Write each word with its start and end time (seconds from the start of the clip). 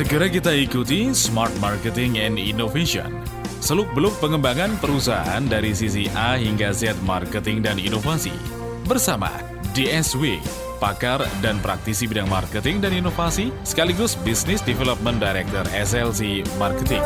Segera 0.00 0.32
kita 0.32 0.48
ikuti 0.56 1.12
Smart 1.12 1.52
Marketing 1.60 2.16
and 2.16 2.40
Innovation. 2.40 3.20
Seluk-beluk 3.60 4.16
pengembangan 4.16 4.80
perusahaan 4.80 5.44
dari 5.44 5.76
sisi 5.76 6.08
A 6.16 6.40
hingga 6.40 6.72
Z 6.72 6.96
marketing 7.04 7.60
dan 7.60 7.76
inovasi. 7.76 8.32
Bersama 8.88 9.28
DSW, 9.76 10.40
pakar 10.80 11.20
dan 11.44 11.60
praktisi 11.60 12.08
bidang 12.08 12.32
marketing 12.32 12.80
dan 12.80 12.96
inovasi, 12.96 13.52
sekaligus 13.60 14.16
Business 14.24 14.64
Development 14.64 15.20
Director 15.20 15.68
SLC 15.68 16.48
Marketing. 16.56 17.04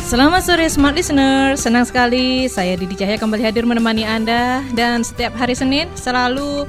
Selamat 0.00 0.40
sore 0.40 0.72
Smart 0.72 0.96
Listener, 0.96 1.52
senang 1.60 1.84
sekali 1.84 2.48
saya 2.48 2.80
Didi 2.80 2.96
Cahya 2.96 3.20
kembali 3.20 3.44
hadir 3.44 3.68
menemani 3.68 4.08
Anda 4.08 4.64
dan 4.72 5.04
setiap 5.04 5.36
hari 5.36 5.52
Senin 5.52 5.92
selalu 6.00 6.64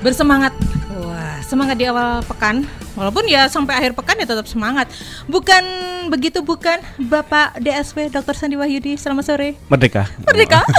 bersemangat. 0.00 0.56
Semangat 1.46 1.78
di 1.78 1.86
awal 1.86 2.26
pekan. 2.26 2.66
Walaupun 2.96 3.28
ya 3.28 3.44
sampai 3.52 3.76
akhir 3.76 3.92
pekan 3.92 4.16
ya 4.16 4.24
tetap 4.24 4.48
semangat. 4.48 4.88
Bukan 5.28 5.60
begitu 6.08 6.40
bukan 6.40 6.80
Bapak 6.96 7.60
DSW 7.60 8.08
Dr. 8.08 8.32
Sandi 8.32 8.56
Wahyudi. 8.56 8.96
Selamat 8.96 9.28
sore. 9.28 9.60
Merdeka. 9.68 10.08
Merdeka. 10.24 10.64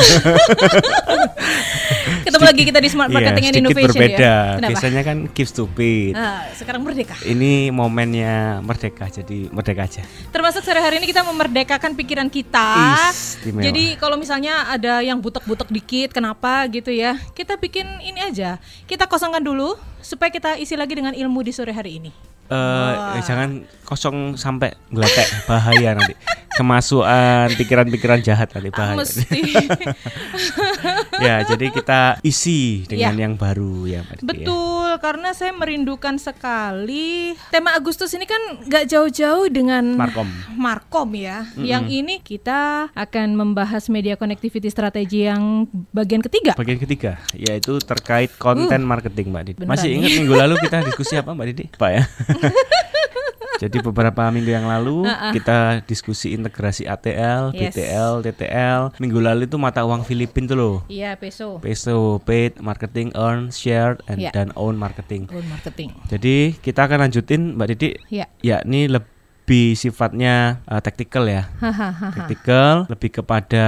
Ketemu 2.28 2.44
lagi 2.44 2.64
kita 2.68 2.80
di 2.84 2.90
Smart 2.92 3.12
Marketing 3.14 3.44
iya, 3.48 3.52
and 3.54 3.60
Innovation 3.62 4.02
berbeda. 4.04 4.20
ya. 4.20 4.38
Kenapa? 4.60 4.72
Biasanya 4.74 5.02
kan 5.06 5.18
keep 5.32 5.48
stupid. 5.48 6.12
Ah, 6.18 6.44
sekarang 6.58 6.82
merdeka. 6.84 7.16
Ini 7.24 7.72
momennya 7.72 8.60
merdeka, 8.66 9.08
jadi 9.08 9.48
merdeka 9.48 9.88
aja. 9.88 10.04
Termasuk 10.34 10.66
sore 10.66 10.84
hari 10.84 11.00
ini 11.00 11.08
kita 11.08 11.24
memerdekakan 11.24 11.96
pikiran 11.96 12.28
kita. 12.28 12.68
Istimewa. 13.14 13.64
Jadi 13.64 13.96
kalau 13.96 14.20
misalnya 14.20 14.68
ada 14.68 15.00
yang 15.06 15.24
butek-butek 15.24 15.72
dikit, 15.72 16.12
kenapa 16.12 16.68
gitu 16.68 16.92
ya? 16.92 17.16
Kita 17.32 17.56
bikin 17.56 17.88
ini 18.04 18.20
aja. 18.20 18.60
Kita 18.90 19.08
kosongkan 19.08 19.40
dulu 19.40 19.80
supaya 20.04 20.32
kita 20.32 20.60
isi 20.60 20.76
lagi 20.76 20.96
dengan 20.96 21.16
ilmu 21.16 21.40
di 21.44 21.52
sore 21.56 21.72
hari 21.72 22.00
ini. 22.00 22.07
Eh, 22.48 23.22
jangan 23.22 23.50
kosong 23.84 24.36
sampai 24.36 24.72
geletek 24.88 25.28
bahaya 25.46 25.96
nanti. 25.96 26.16
Kemasukan 26.58 27.54
pikiran-pikiran 27.54 28.20
jahat 28.20 28.50
nanti 28.50 28.72
Ah, 28.72 28.76
bahaya. 28.76 28.98
mesti. 28.98 29.42
ya, 31.28 31.46
jadi 31.46 31.66
kita 31.70 32.00
isi 32.22 32.88
dengan 32.90 33.14
Ya. 33.14 33.24
yang 33.30 33.38
baru 33.38 33.86
ya, 33.86 34.02
Mbak 34.02 34.18
ya. 34.18 34.26
Betul, 34.26 34.90
karena 34.98 35.30
saya 35.32 35.54
merindukan 35.54 36.18
sekali 36.18 37.38
tema 37.54 37.78
Agustus 37.78 38.10
ini 38.18 38.26
kan 38.26 38.42
nggak 38.66 38.90
jauh-jauh 38.90 39.46
dengan 39.54 39.94
Markom. 39.94 40.26
Markom 40.58 41.10
ya. 41.14 41.46
Yang 41.54 41.84
ini 41.94 42.16
kita 42.22 42.90
akan 42.92 43.38
membahas 43.38 43.86
media 43.88 44.18
connectivity 44.18 44.74
strategi 44.74 45.30
yang 45.30 45.70
bagian 45.94 46.26
ketiga. 46.26 46.58
Bagian 46.58 46.82
ketiga 46.82 47.22
yaitu 47.38 47.78
terkait 47.86 48.34
konten 48.42 48.82
marketing 48.82 49.30
Mbak 49.30 49.44
Didi. 49.46 49.62
Uh. 49.62 49.70
Masih 49.70 49.94
ingat 49.94 50.10
minggu 50.10 50.34
lalu 50.34 50.56
kita 50.58 50.82
diskusi 50.82 51.14
apa 51.22 51.38
Mbak 51.38 51.48
Didi? 51.54 51.66
Pak 51.78 51.92
ya. 51.94 52.04
Jadi 53.58 53.82
beberapa 53.82 54.30
minggu 54.30 54.54
yang 54.54 54.70
lalu 54.70 55.02
kita 55.34 55.82
diskusi 55.90 56.38
integrasi 56.38 56.86
ATL, 56.86 57.50
Yes. 57.58 57.74
BTL, 57.74 58.22
TTL. 58.22 58.82
Minggu 59.02 59.18
lalu 59.18 59.50
itu 59.50 59.58
mata 59.58 59.82
uang 59.82 60.06
Filipin 60.06 60.46
tuh 60.46 60.54
loh. 60.54 60.76
Iya, 60.86 61.18
peso. 61.18 61.58
Peso, 61.58 62.22
paid, 62.22 62.62
marketing, 62.62 63.10
earn, 63.18 63.50
share, 63.50 63.98
and 64.06 64.22
Iya. 64.22 64.30
dan 64.30 64.48
own 64.54 64.78
marketing. 64.78 65.26
Own 65.34 65.50
marketing. 65.50 65.90
Jadi 66.06 66.54
kita 66.62 66.86
akan 66.86 67.10
lanjutin 67.10 67.58
Mbak 67.58 67.68
Didi. 67.74 67.90
Ya. 68.14 68.30
yakni 68.46 68.86
lebih 68.86 69.74
sifatnya 69.74 70.62
uh, 70.70 70.78
tactical 70.78 71.26
ya. 71.26 71.50
Tactical 72.14 72.86
lebih 72.94 73.10
kepada 73.10 73.66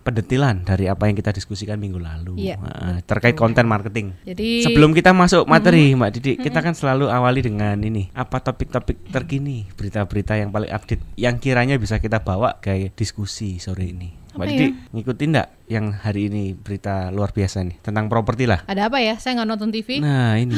pendetilan 0.00 0.64
dari 0.64 0.88
apa 0.88 1.06
yang 1.06 1.14
kita 1.14 1.30
diskusikan 1.30 1.76
minggu 1.76 2.00
lalu 2.00 2.34
Iya, 2.40 2.56
Nah, 2.56 2.98
terkait 3.04 3.36
konten 3.36 3.64
marketing. 3.64 4.16
Jadi 4.24 4.64
Sebelum 4.64 4.92
kita 4.92 5.12
masuk 5.12 5.44
materi, 5.44 5.92
Mbak 5.92 6.10
Didi, 6.16 6.32
kita 6.36 6.60
kan 6.60 6.72
selalu 6.72 7.08
awali 7.08 7.40
dengan 7.40 7.76
ini, 7.78 8.08
apa 8.12 8.40
topik-topik 8.40 9.08
terkini, 9.08 9.68
berita-berita 9.72 10.34
yang 10.34 10.48
paling 10.48 10.70
update 10.70 11.02
yang 11.14 11.36
kiranya 11.36 11.76
bisa 11.76 11.96
kita 11.96 12.20
bawa 12.20 12.56
ke 12.58 12.92
diskusi 12.92 13.60
sore 13.60 13.92
ini. 13.92 14.16
Mbak 14.30 14.36
Apa 14.36 14.44
Didi, 14.46 14.66
ya? 14.66 14.70
ngikutin 14.94 15.28
enggak 15.34 15.48
yang 15.66 15.86
hari 15.90 16.30
ini 16.30 16.54
berita 16.54 17.10
luar 17.10 17.34
biasa 17.34 17.66
nih 17.66 17.82
tentang 17.82 18.06
properti 18.06 18.46
lah? 18.46 18.62
ada 18.64 18.86
apa 18.86 19.02
ya? 19.02 19.18
Saya 19.18 19.42
nggak 19.42 19.48
nonton 19.48 19.70
TV. 19.70 19.98
Nah 19.98 20.38
ini, 20.38 20.54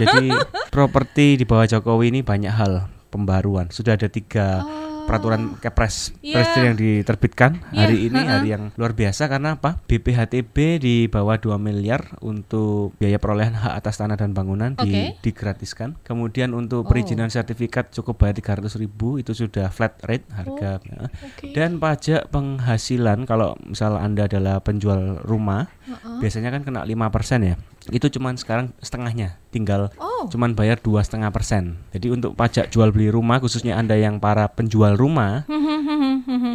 jadi 0.00 0.32
properti 0.74 1.36
di 1.36 1.44
bawah 1.44 1.68
Jokowi 1.68 2.10
ini 2.10 2.20
banyak 2.24 2.48
hal 2.50 2.72
pembaruan. 3.12 3.68
Sudah 3.68 3.98
ada 3.98 4.08
tiga 4.08 4.64
peraturan 5.10 5.58
kepres 5.58 6.14
Iya. 6.22 6.34
presiden 6.38 6.62
yang 6.64 6.78
diterbitkan 6.78 7.50
Iya, 7.70 7.80
hari 7.82 7.96
ini, 8.06 8.14
ha-ha. 8.16 8.32
hari 8.38 8.48
yang 8.48 8.62
luar 8.74 8.94
biasa 8.94 9.26
karena 9.26 9.58
apa? 9.58 9.82
BPHTB 9.82 10.56
di 10.78 10.94
bawah 11.04 11.34
2 11.34 11.58
miliar 11.58 12.14
untuk 12.20 12.94
biaya 12.96 13.18
perolehan 13.18 13.52
hak 13.52 13.74
atas 13.74 13.98
tanah 13.98 14.14
dan 14.14 14.30
bangunan 14.30 14.78
di, 14.78 14.86
Oke. 14.86 15.02
digratiskan. 15.20 15.98
Kemudian 16.00 16.54
untuk 16.54 16.86
Oh. 16.86 16.88
perizinan 16.88 17.26
sertifikat 17.26 17.90
cukup 17.90 18.22
bayar 18.22 18.38
300 18.38 18.78
ribu 18.78 19.18
itu 19.18 19.34
sudah 19.34 19.66
flat 19.68 19.98
rate 20.00 20.30
harga. 20.30 20.78
ya. 20.80 21.10
Oke. 21.26 21.50
Dan 21.50 21.76
pajak 21.76 22.30
penghasilan 22.30 23.24
kalau 23.24 23.58
misal 23.60 23.96
anda 23.96 24.24
adalah 24.24 24.60
penjual 24.60 25.18
rumah 25.20 25.66
biasanya 26.20 26.50
kan 26.50 26.62
kena 26.62 26.80
5% 26.84 27.42
ya. 27.42 27.56
Itu 27.90 28.08
cuman 28.08 28.38
sekarang 28.38 28.72
setengahnya, 28.80 29.36
tinggal 29.50 29.90
Oh. 29.98 30.30
cuman 30.30 30.54
bayar 30.54 30.78
dua 30.78 31.02
setengah 31.02 31.32
persen. 31.34 31.80
Jadi 31.90 32.12
untuk 32.12 32.36
pajak 32.38 32.70
jual 32.70 32.94
beli 32.94 33.10
rumah 33.10 33.42
khususnya 33.42 33.76
anda 33.76 33.98
yang 33.98 34.22
para 34.22 34.46
penjual 34.48 34.94
rumah 34.94 35.44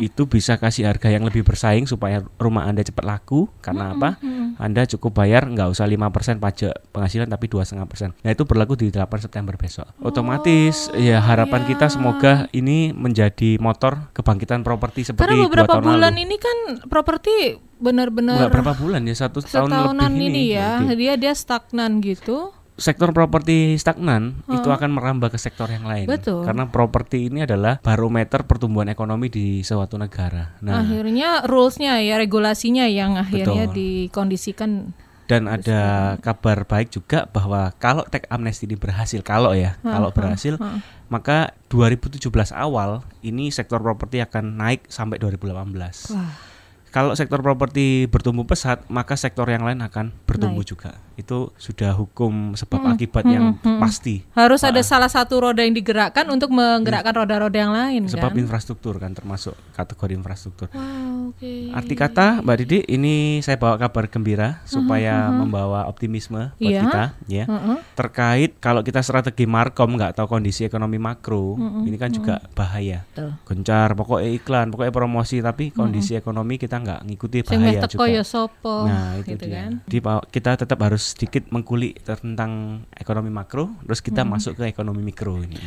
itu 0.01 0.27
bisa 0.27 0.57
kasih 0.59 0.89
harga 0.89 1.09
yang 1.11 1.23
lebih 1.23 1.45
bersaing 1.45 1.85
supaya 1.87 2.23
rumah 2.37 2.67
anda 2.67 2.83
cepat 2.83 3.05
laku. 3.05 3.47
Karena 3.63 3.95
apa? 3.95 4.17
Anda 4.55 4.87
cukup 4.87 5.19
bayar 5.19 5.47
nggak 5.51 5.67
usah 5.71 5.83
5% 5.83 6.39
pajak 6.39 6.73
penghasilan 6.95 7.27
tapi 7.27 7.51
dua 7.51 7.67
setengah 7.67 7.87
persen. 7.91 8.09
Nah 8.23 8.31
itu 8.31 8.47
berlaku 8.47 8.79
di 8.79 8.87
8 8.87 9.07
September 9.19 9.55
besok. 9.59 9.91
Otomatis 9.99 10.87
ya 10.95 11.19
harapan 11.19 11.67
kita 11.67 11.91
semoga 11.91 12.47
ini 12.55 12.95
menjadi 12.95 13.59
motor 13.59 14.11
kebangkitan 14.15 14.63
properti 14.63 15.07
seperti 15.11 15.27
Karena 15.27 15.47
beberapa 15.47 15.79
tahun 15.79 15.83
bulan 15.83 16.13
lalu. 16.15 16.23
ini 16.23 16.35
kan 16.39 16.57
properti 16.87 17.35
benar-benar 17.75 18.47
berapa 18.47 18.71
bulan 18.79 19.03
ya 19.03 19.15
satu 19.27 19.43
tahun 19.43 19.99
lebih 19.99 20.31
ini, 20.31 20.43
ya. 20.55 20.79
Oke. 20.79 20.95
Dia 20.95 21.13
dia 21.19 21.33
stagnan 21.35 21.99
gitu. 21.99 22.55
Sektor 22.75 23.15
properti 23.15 23.79
stagnan 23.79 24.43
itu 24.51 24.67
akan 24.67 24.91
merambah 24.91 25.31
ke 25.31 25.39
sektor 25.39 25.71
yang 25.71 25.87
lain. 25.87 26.11
Betul. 26.11 26.43
Karena 26.43 26.67
properti 26.67 27.31
ini 27.31 27.47
adalah 27.47 27.79
barometer 27.79 28.43
pertumbuhan 28.43 28.91
ekonomi 28.91 29.31
di 29.31 29.63
suatu 29.63 29.95
negara. 29.95 30.59
Nah, 30.59 30.83
akhirnya 30.83 31.47
rulesnya 31.47 32.03
ya 32.03 32.19
regulasinya 32.19 32.85
yang 32.91 33.15
akhirnya 33.15 33.71
Betul. 33.71 33.75
dikondisikan 33.79 34.91
dan 35.25 35.49
ada 35.49 35.81
kabar 36.21 36.69
baik 36.69 36.93
juga 36.93 37.25
bahwa 37.25 37.73
kalau 37.81 38.05
tech 38.05 38.29
amnesty 38.29 38.69
ini 38.69 38.77
berhasil, 38.77 39.25
kalau 39.25 39.57
ya, 39.57 39.73
kalau 39.81 40.13
berhasil, 40.13 40.53
maka 41.09 41.57
2017 41.73 42.29
awal 42.53 43.01
ini 43.25 43.49
sektor 43.49 43.81
properti 43.81 44.21
akan 44.21 44.53
naik 44.53 44.85
sampai 44.85 45.17
2018. 45.17 46.13
Wah. 46.13 46.54
Kalau 46.95 47.11
sektor 47.11 47.43
properti 47.43 48.07
bertumbuh 48.07 48.47
pesat, 48.47 48.87
maka 48.87 49.19
sektor 49.19 49.43
yang 49.51 49.67
lain 49.67 49.83
akan 49.83 50.15
bertumbuh 50.23 50.63
Naik. 50.63 50.71
juga. 50.71 50.91
Itu 51.19 51.51
sudah 51.59 51.91
hukum 51.91 52.55
sebab 52.55 52.95
akibat 52.95 53.27
yang 53.27 53.59
pasti. 53.83 54.23
harus 54.31 54.63
ada 54.63 54.79
salah 54.79 55.11
satu 55.11 55.43
roda 55.43 55.59
yang 55.59 55.75
digerakkan 55.75 56.23
untuk 56.31 56.55
menggerakkan 56.55 57.11
roda-roda 57.11 57.57
yang 57.59 57.75
lain 57.75 58.07
Sebab 58.07 58.31
kan. 58.31 58.39
infrastruktur 58.39 58.95
kan 58.95 59.11
termasuk 59.11 59.59
kategori 59.75 60.15
infrastruktur. 60.15 60.71
Wow, 60.71 61.35
oke. 61.35 61.75
Arti 61.75 61.93
kata 61.93 62.39
Mbak 62.39 62.55
Didi, 62.63 62.79
ini 62.87 63.43
saya 63.43 63.59
bawa 63.59 63.75
kabar 63.75 64.07
gembira 64.07 64.63
supaya 64.63 65.27
membawa 65.29 65.83
optimisme 65.85 66.55
buat 66.55 66.63
Iya. 66.63 66.81
kita 66.81 67.03
ya. 67.27 67.45
Heeh. 67.45 67.77
Terkait 67.93 68.51
kalau 68.57 68.79
kita 68.79 69.03
strategi 69.03 69.43
markom 69.43 69.93
nggak 69.93 70.15
tahu 70.15 70.31
kondisi 70.31 70.63
ekonomi 70.63 70.95
makro, 70.95 71.59
ini 71.83 71.99
kan 71.99 72.07
juga 72.09 72.39
bahaya. 72.55 73.03
Betul. 73.11 73.35
Gencar, 73.43 73.91
pokoknya 73.93 74.29
iklan, 74.31 74.71
pokoknya 74.71 74.93
promosi 74.93 75.37
tapi 75.39 75.69
kondisi 75.69 76.15
ekonomi 76.15 76.55
kita 76.55 76.79
nggak 76.79 76.99
ngikuti 77.03 77.43
bahaya 77.43 77.83
juga. 77.85 78.07
ya 78.07 78.23
sopo 78.23 78.87
Nah 78.87 79.19
itu 79.19 79.35
gitu 79.35 79.45
dia. 79.51 79.67
kan. 79.67 79.71
Jadi 79.83 79.99
kita 80.31 80.51
tetap 80.55 80.79
harus 80.79 81.11
sedikit 81.11 81.51
mengkulik 81.51 81.99
tentang 81.99 82.85
ekonomi 82.95 83.27
makro, 83.27 83.75
terus 83.83 83.99
kita 83.99 84.23
masuk 84.23 84.55
ke 84.55 84.69
ekonomi 84.69 85.03
mikro 85.03 85.35
ini. 85.35 85.57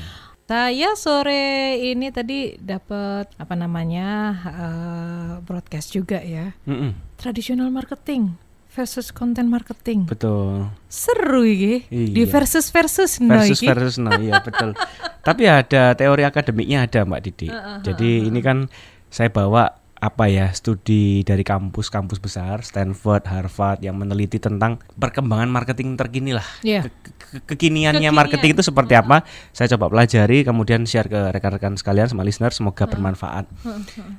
Saya 0.49 0.97
sore 0.97 1.45
ini 1.77 2.09
tadi 2.09 2.56
dapat 2.56 3.29
apa 3.37 3.53
namanya 3.53 4.09
eh, 4.49 5.33
broadcast 5.45 5.93
juga 5.93 6.25
ya. 6.25 6.56
Mm-mm, 6.65 6.97
Traditional 7.21 7.69
marketing 7.69 8.33
versus 8.73 9.12
content 9.12 9.45
marketing. 9.45 10.09
betul. 10.09 10.73
Seru 10.89 11.45
iki. 11.45 11.85
Di 11.93 12.17
Iya. 12.17 12.33
versus 12.33 12.73
versus 12.73 13.21
no 13.21 13.37
versus 13.37 13.61
iki. 13.61 13.69
versus 13.69 13.97
no 13.99 14.09
iya 14.17 14.41
betul 14.41 14.73
tapi 15.27 15.45
ada 15.45 15.93
teori 15.93 16.23
akademiknya 16.25 16.87
ada 16.87 17.05
mbak 17.05 17.21
Didi 17.21 17.49
jadi 17.83 18.11
ini 18.25 18.41
kan 18.41 18.71
saya 19.11 19.29
bawa 19.29 19.77
apa 19.99 20.25
ya 20.27 20.47
studi 20.49 21.21
dari 21.21 21.43
kampus-kampus 21.43 22.17
besar 22.17 22.62
Stanford, 22.62 23.27
Harvard 23.27 23.79
yang 23.81 23.95
meneliti 23.95 24.39
tentang 24.39 24.79
perkembangan 24.93 25.47
marketing 25.47 25.95
terkini 25.95 26.31
lah 26.31 26.47
Iya. 26.61 26.87
Ke- 26.87 26.95
ke- 27.11 27.43
kekiniannya 27.45 27.99
Kekinian. 28.00 28.15
marketing 28.15 28.50
itu 28.53 28.62
seperti 28.62 28.95
apa 28.95 29.27
saya 29.50 29.67
coba 29.71 29.91
pelajari 29.91 30.43
kemudian 30.43 30.83
share 30.85 31.06
ke 31.06 31.19
rekan-rekan 31.29 31.75
sekalian 31.75 32.06
sama 32.06 32.23
listener 32.23 32.50
semoga 32.50 32.85
bermanfaat 32.85 33.50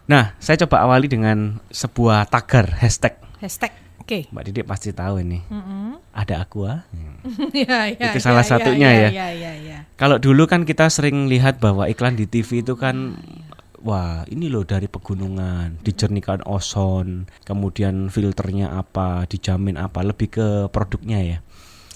nah 0.05 0.35
saya 0.37 0.59
coba 0.59 0.83
awali 0.83 1.07
dengan 1.07 1.63
sebuah 1.69 2.27
tagar 2.27 2.75
hashtag 2.77 3.15
Hashtag. 3.39 3.71
Oke. 3.99 4.27
mbak 4.27 4.43
Didi 4.43 4.61
pasti 4.61 4.89
tahu 4.89 5.21
ini 5.21 5.39
Mm-mm. 5.45 5.95
ada 6.11 6.41
aqua 6.41 6.83
Hmm. 6.89 7.23
ya, 7.53 7.87
ya, 7.89 8.09
Itu 8.09 8.19
salah 8.19 8.41
satunya 8.41 8.89
ya. 8.89 9.09
ya, 9.11 9.27
ya, 9.29 9.51
ya. 9.55 9.77
Kalau 9.93 10.15
dulu 10.17 10.43
kan 10.43 10.63
kita 10.63 10.87
sering 10.87 11.27
lihat 11.27 11.59
bahwa 11.59 11.83
iklan 11.85 12.15
di 12.15 12.23
TV 12.23 12.59
itu 12.59 12.73
kan 12.73 13.19
wah 13.81 14.23
ini 14.27 14.51
loh 14.51 14.63
dari 14.63 14.85
pegunungan, 14.85 15.79
dijernihkan 15.81 16.43
ozon, 16.45 17.27
kemudian 17.43 18.07
filternya 18.07 18.75
apa, 18.75 19.25
dijamin 19.25 19.79
apa, 19.79 20.03
lebih 20.03 20.29
ke 20.29 20.47
produknya 20.69 21.19
ya. 21.21 21.39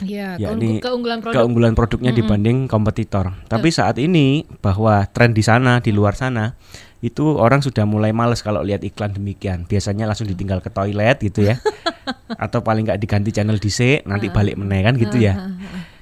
Ya, 0.02 0.36
Yakni 0.36 0.82
keunggu- 0.82 0.84
keunggulan 0.84 1.20
produk. 1.22 1.36
Keunggulan 1.38 1.74
produknya 1.78 2.12
dibanding 2.12 2.66
kompetitor. 2.66 3.38
Tapi 3.46 3.70
saat 3.70 4.02
ini 4.02 4.44
bahwa 4.60 5.06
tren 5.06 5.32
di 5.38 5.46
sana, 5.46 5.80
di 5.80 5.94
luar 5.94 6.18
sana 6.18 6.58
itu 7.04 7.36
orang 7.38 7.62
sudah 7.62 7.86
mulai 7.86 8.10
males 8.10 8.42
kalau 8.42 8.66
lihat 8.66 8.82
iklan 8.82 9.14
demikian. 9.14 9.70
Biasanya 9.70 10.10
langsung 10.10 10.26
ditinggal 10.26 10.66
ke 10.66 10.74
toilet 10.74 11.22
gitu 11.22 11.46
ya. 11.46 11.62
Atau 12.44 12.66
paling 12.66 12.90
nggak 12.90 13.00
diganti 13.00 13.30
channel 13.30 13.62
DC, 13.62 14.04
nanti 14.10 14.34
balik 14.34 14.58
meneh 14.58 14.82
kan 14.82 14.98
gitu 14.98 15.22
ya. 15.22 15.54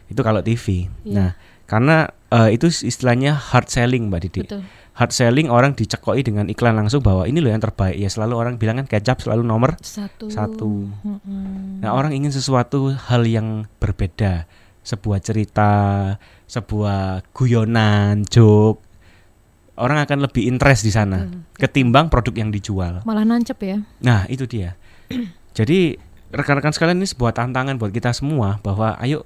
Itu 0.07 0.23
kalau 0.23 0.39
TV. 0.39 0.87
Iya. 1.03 1.11
Nah, 1.11 1.29
karena 1.67 2.09
eh, 2.31 2.55
itu 2.55 2.71
istilahnya 2.71 3.35
hard 3.35 3.67
selling 3.67 4.07
Mbak 4.07 4.21
Didi. 4.23 4.39
Betul. 4.47 4.61
Hard 5.01 5.17
selling 5.17 5.49
orang 5.49 5.73
dicekoi 5.73 6.21
dengan 6.21 6.45
iklan 6.45 6.77
langsung 6.77 7.01
bahwa 7.01 7.25
ini 7.25 7.41
loh 7.41 7.49
yang 7.49 7.57
terbaik 7.57 7.97
ya 7.97 8.05
selalu 8.05 8.37
orang 8.37 8.61
bilang 8.61 8.77
kan 8.77 8.85
kecap 8.85 9.17
selalu 9.17 9.41
nomor 9.41 9.73
Satu. 9.81 10.29
satu. 10.29 10.93
Mm-mm. 11.01 11.81
Nah, 11.81 11.97
orang 11.97 12.13
ingin 12.13 12.29
sesuatu 12.29 12.93
hal 12.93 13.25
yang 13.25 13.65
berbeda, 13.81 14.45
sebuah 14.85 15.17
cerita, 15.25 15.73
sebuah 16.45 17.25
guyonan, 17.33 18.29
joke. 18.29 18.85
Orang 19.73 19.97
akan 20.05 20.21
lebih 20.21 20.45
interest 20.45 20.85
di 20.85 20.93
sana 20.93 21.25
ketimbang 21.57 22.13
produk 22.13 22.37
yang 22.37 22.53
dijual. 22.53 23.01
Malah 23.01 23.25
nancep 23.25 23.57
ya. 23.57 23.81
Nah, 24.05 24.29
itu 24.29 24.45
dia. 24.45 24.77
Jadi, 25.57 25.97
rekan-rekan 26.29 26.77
sekalian 26.77 27.01
ini 27.01 27.09
sebuah 27.09 27.33
tantangan 27.33 27.81
buat 27.81 27.89
kita 27.89 28.13
semua 28.13 28.61
bahwa 28.61 28.93
ayo 29.01 29.25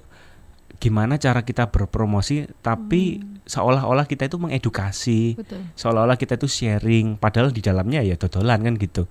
gimana 0.76 1.16
cara 1.16 1.42
kita 1.42 1.68
berpromosi 1.72 2.46
tapi 2.60 3.20
seolah-olah 3.46 4.04
kita 4.04 4.26
itu 4.26 4.36
mengedukasi, 4.36 5.38
Betul. 5.38 5.62
seolah-olah 5.78 6.18
kita 6.18 6.34
itu 6.36 6.48
sharing 6.50 7.16
padahal 7.16 7.54
di 7.54 7.62
dalamnya 7.62 8.02
ya 8.02 8.18
dodolan 8.18 8.60
kan 8.62 8.74
gitu. 8.76 9.06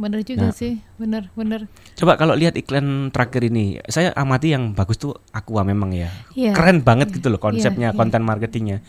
Bener 0.00 0.22
juga 0.24 0.48
Nah. 0.48 0.54
sih. 0.54 0.80
Bener, 0.96 1.28
bener. 1.36 1.68
Coba 1.98 2.16
kalau 2.16 2.32
lihat 2.32 2.56
iklan 2.56 3.10
terakhir 3.12 3.52
ini, 3.52 3.82
saya 3.90 4.14
amati 4.16 4.54
yang 4.54 4.72
bagus 4.72 4.96
tuh 4.96 5.12
Aqua 5.34 5.60
memang 5.66 5.92
ya. 5.92 6.08
Iya. 6.32 6.56
Keren 6.56 6.80
banget 6.80 7.12
gitu 7.12 7.28
loh 7.28 7.36
konsepnya, 7.42 7.92
iya. 7.92 7.96
konten 7.96 8.22
marketingnya. 8.24 8.80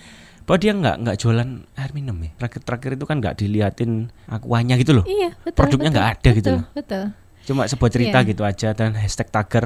Bahwa 0.48 0.58
dia 0.62 0.72
nggak 0.72 0.96
nggak 1.04 1.16
jualan 1.20 1.50
air 1.76 1.92
minum 1.92 2.16
ya. 2.22 2.32
Terakhir 2.40 2.62
terakhir 2.64 2.92
itu 2.96 3.06
kan 3.08 3.16
nggak 3.20 3.36
diliatin 3.40 3.92
Aquanya 4.30 4.76
gitu 4.80 4.92
loh. 5.02 5.06
Iya, 5.08 5.36
betul. 5.44 5.58
Produknya 5.58 5.90
nggak 5.92 6.08
ada 6.16 6.30
gitu 6.32 6.48
betul, 6.48 6.56
loh. 6.56 6.66
Betul. 6.76 7.04
Cuma 7.42 7.62
sebuah 7.68 7.92
cerita 7.92 8.18
Iya. 8.22 8.28
gitu 8.32 8.42
aja 8.46 8.70
dan 8.72 8.96
hashtag 8.96 9.28
tagger 9.34 9.66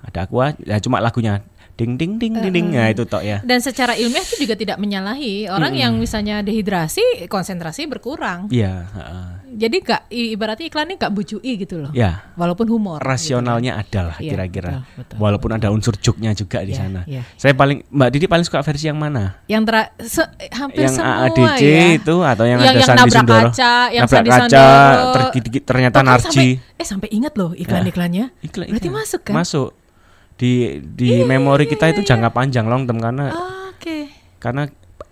ada 0.00 0.18
Aqua, 0.24 0.56
ya 0.64 0.80
cuma 0.80 0.96
lagunya 1.02 1.44
ding 1.80 1.96
ding 1.96 2.20
ding 2.20 2.36
ding 2.36 2.52
ding. 2.52 2.66
Nah, 2.70 2.86
itu 2.86 3.02
tok 3.02 3.24
ya. 3.24 3.40
Dan 3.40 3.58
secara 3.58 3.96
ilmiah 3.96 4.20
itu 4.20 4.36
juga 4.38 4.52
tidak 4.52 4.76
menyalahi 4.76 5.48
orang 5.48 5.72
yang 5.72 5.96
misalnya 5.96 6.44
dehidrasi, 6.44 7.24
konsentrasi 7.24 7.88
berkurang. 7.88 8.52
Iya, 8.52 8.84
heeh. 8.86 9.26
Jadi 9.50 9.76
gak 9.82 10.02
ibaratnya 10.08 10.66
iklannya 10.68 10.94
gak 10.94 11.10
bujui 11.10 11.40
gitu 11.56 11.80
loh. 11.80 11.90
Ya, 11.90 12.22
Walaupun 12.34 12.68
humor. 12.68 13.00
rasionalnya 13.00 13.74
ada 13.76 14.00
lah 14.06 14.16
Iya, 14.16 14.36
kira-kira. 14.36 14.70
betul, 14.78 14.94
betul. 14.96 15.16
Walaupun 15.18 15.50
ada 15.50 15.68
unsur 15.68 15.94
joknya 15.96 16.30
juga 16.32 16.60
di 16.60 16.70
Iya, 16.70 16.78
sana. 16.78 17.00
iya. 17.02 17.22
Saya 17.34 17.52
paling 17.52 17.82
Mbak 17.84 18.08
Didi 18.10 18.26
paling 18.26 18.44
suka 18.44 18.60
versi 18.60 18.86
yang 18.86 18.96
mana? 18.96 19.40
Yang 19.46 19.62
tera- 19.66 19.90
se- 19.98 20.32
hampir 20.52 20.84
yang 20.84 20.94
semua 20.94 21.26
AADC 21.26 21.62
ya. 21.62 21.86
itu 21.92 22.14
atau 22.20 22.44
yang, 22.44 22.58
Yang- 22.58 22.68
ada 22.68 22.78
yang 22.78 22.86
Sandi 22.86 23.00
nabrak 23.00 23.16
Sundoro 23.16 23.48
kaca, 23.48 23.72
yang 23.88 24.02
nabrak 24.04 24.14
Sandi 24.14 24.30
kaca 24.30 24.64
ternyata 25.60 25.96
Bahkan 25.96 26.06
Narji 26.06 26.48
sampai- 26.54 26.78
eh 26.78 26.86
sampai 26.86 27.08
ingat 27.10 27.32
loh 27.34 27.50
iklan-iklannya. 27.52 28.24
Iklan- 28.40 28.68
Berarti 28.70 28.86
iklan. 28.86 28.98
masuk 29.02 29.20
kan? 29.24 29.34
masuk 29.34 29.68
di 30.40 30.52
di 30.80 31.20
memori 31.22 31.68
kita 31.68 31.92
itu 31.92 32.00
jangka 32.00 32.32
panjang 32.32 32.64
long 32.64 32.88
term 32.88 32.96
karena 32.96 33.28
Ah, 33.28 33.68
Oke. 33.68 34.08
karena 34.40 34.64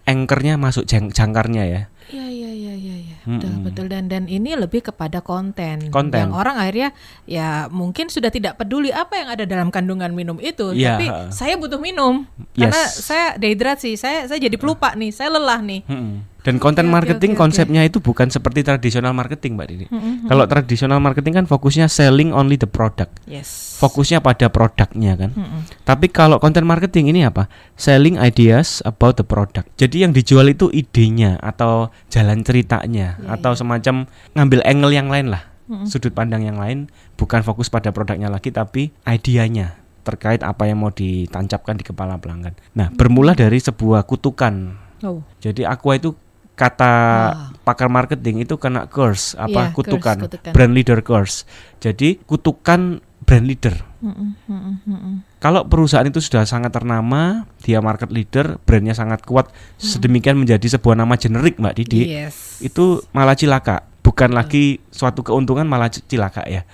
anchornya 0.03 0.57
masuk 0.57 0.89
jang, 0.89 1.13
jangkarnya 1.13 1.65
ya 1.69 1.83
Iya 2.09 2.25
iya 2.25 2.49
iya 2.49 2.73
iya 2.73 2.97
iya. 2.97 3.17
Betul 3.29 3.53
Mm-mm. 3.53 3.65
betul 3.69 3.87
dan 3.93 4.09
dan 4.09 4.25
ini 4.25 4.57
lebih 4.57 4.81
kepada 4.81 5.21
konten. 5.21 5.93
Konten. 5.93 6.17
Yang 6.17 6.33
orang 6.33 6.57
akhirnya 6.57 6.97
ya 7.29 7.69
mungkin 7.69 8.09
sudah 8.09 8.33
tidak 8.33 8.57
peduli 8.57 8.89
apa 8.89 9.21
yang 9.21 9.29
ada 9.29 9.45
dalam 9.45 9.69
kandungan 9.69 10.17
minum 10.17 10.41
itu, 10.41 10.73
Iya, 10.73 10.97
tapi 10.97 11.05
saya 11.29 11.61
butuh 11.61 11.77
minum 11.77 12.25
Yes. 12.57 12.65
karena 12.65 12.83
saya 12.89 13.27
dehidrasi, 13.37 14.01
saya 14.01 14.25
saya 14.25 14.41
jadi 14.41 14.57
pelupa 14.57 14.97
nih, 14.97 15.13
saya 15.13 15.29
lelah 15.29 15.61
nih. 15.61 15.85
Mm-mm. 15.85 16.38
Dan 16.49 16.57
konten 16.57 16.89
oke, 16.89 16.97
marketing 16.97 17.37
oke, 17.37 17.37
oke. 17.37 17.43
konsepnya 17.45 17.85
itu 17.85 18.01
bukan 18.01 18.33
seperti 18.33 18.65
tradisional 18.65 19.13
marketing 19.13 19.61
mbak 19.61 19.69
Didi 19.69 19.87
Mm-mm. 19.93 20.33
kalau 20.33 20.49
tradisional 20.49 20.97
marketing 20.97 21.37
kan 21.37 21.45
fokusnya 21.45 21.93
selling 21.93 22.33
only 22.33 22.57
the 22.57 22.65
product 22.65 23.21
Yes. 23.29 23.77
fokusnya 23.77 24.25
pada 24.25 24.49
produknya 24.49 25.13
kan 25.21 25.37
Mm-mm. 25.37 25.69
Tapi 25.85 26.09
kalau 26.13 26.37
konten 26.41 26.65
marketing 26.69 27.13
ini 27.13 27.25
apa? 27.25 27.49
Selling 27.73 28.21
ideas 28.21 28.85
about 28.85 29.17
the 29.17 29.25
product. 29.25 29.73
Jadi 29.81 30.05
yang 30.05 30.13
dijual 30.13 30.49
itu 30.53 30.69
idenya 30.69 31.41
atau 31.41 31.89
jalan 32.13 32.45
ceritanya 32.45 33.17
Iya, 33.19 33.41
atau 33.41 33.53
semacam 33.57 34.09
ngambil 34.37 34.61
angle 34.65 34.93
yang 34.95 35.09
lain 35.09 35.33
lah. 35.33 35.49
Mm-mm. 35.69 35.85
Sudut 35.85 36.13
pandang 36.13 36.45
yang 36.45 36.57
lain 36.57 36.89
bukan 37.21 37.45
fokus 37.45 37.69
pada 37.69 37.93
produknya 37.93 38.33
lagi 38.33 38.49
tapi 38.49 38.93
idenya 39.05 39.77
terkait 40.05 40.41
apa 40.41 40.65
yang 40.65 40.81
mau 40.81 40.89
ditancapkan 40.89 41.77
di 41.77 41.85
kepala 41.85 42.17
pelanggan. 42.17 42.57
Nah, 42.73 42.89
bermula 42.89 43.37
dari 43.37 43.61
sebuah 43.61 44.09
kutukan. 44.09 44.73
Oh. 45.05 45.21
Jadi 45.45 45.69
Aqua 45.69 46.01
itu 46.01 46.17
kata 46.59 46.91
Wah. 46.91 47.55
pakar 47.63 47.87
marketing 47.87 48.43
itu 48.43 48.59
kena 48.59 48.91
curse 48.91 49.39
apa 49.39 49.47
Iya, 49.49 49.63
curse, 49.71 49.77
kutukan, 49.79 50.17
kutukan. 50.27 50.53
brand 50.53 50.75
leader 50.75 50.99
curse. 51.01 51.47
Jadi 51.79 52.19
kutukan 52.27 52.99
brand 53.23 53.47
leader. 53.47 53.75
Mm-mm, 53.99 54.35
mm-mm, 54.47 54.75
mm-mm. 54.83 55.15
Kalau 55.39 55.67
perusahaan 55.67 56.03
itu 56.03 56.19
sudah 56.19 56.43
sangat 56.43 56.73
ternama, 56.73 57.47
dia 57.61 57.79
market 57.79 58.09
leader, 58.09 58.59
brandnya 58.63 58.95
sangat 58.95 59.23
kuat, 59.23 59.51
sedemikian 59.77 60.35
menjadi 60.35 60.65
sebuah 60.75 60.97
nama 60.97 61.15
generik, 61.15 61.59
Mbak 61.59 61.75
Didi, 61.77 62.03
Yes. 62.09 62.59
itu 62.59 63.05
malah 63.11 63.35
cilaka. 63.35 63.87
Bukan 64.01 64.33
lagi 64.33 64.81
suatu 64.89 65.21
keuntungan, 65.21 65.69
malah 65.69 65.93
cilaka 65.93 66.43
ya. 66.49 66.65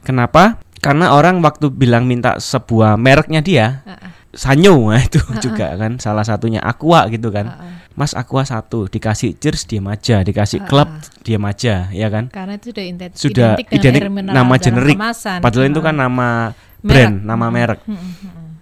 Kenapa? 0.00 0.62
Karena 0.78 1.14
orang 1.14 1.38
waktu 1.40 1.70
bilang 1.70 2.06
minta 2.06 2.38
sebuah 2.38 2.94
mereknya 2.94 3.42
dia, 3.42 3.82
Ah, 3.82 3.98
ah, 3.98 4.10
Sanyo, 4.30 4.90
itu 5.06 5.18
juga 5.40 5.74
kan 5.74 5.98
salah 5.98 6.22
satunya 6.22 6.58
Aqua 6.58 7.06
gitu 7.08 7.28
kan. 7.28 7.46
ah. 7.48 7.81
Mas 7.92 8.12
Aqua 8.12 8.42
satu, 8.42 8.86
dikasih 8.86 9.34
cheers 9.34 9.62
diam 9.62 9.86
aja, 9.86 10.20
dikasih 10.20 10.60
Ah, 10.60 10.66
klub 10.66 10.88
ah. 10.88 11.00
diam 11.20 11.42
aja, 11.42 11.88
ya 11.88 12.08
kan? 12.08 12.28
Karena 12.28 12.56
itu 12.56 12.70
sudah 12.70 12.84
ident- 12.84 13.14
Sudah 13.14 13.50
identik 13.54 13.68
dengan 13.70 13.92
identik 14.08 14.32
nama 14.32 14.54
generik. 14.56 14.96
kemasan. 14.96 15.38
Padahal 15.38 15.66
itu 15.66 15.76
Ah, 15.76 15.84
kan 15.84 15.94
nama 15.94 16.28
Merek. 16.78 16.82
brand, 16.82 17.16
nama 17.22 17.46
merek. 17.48 17.80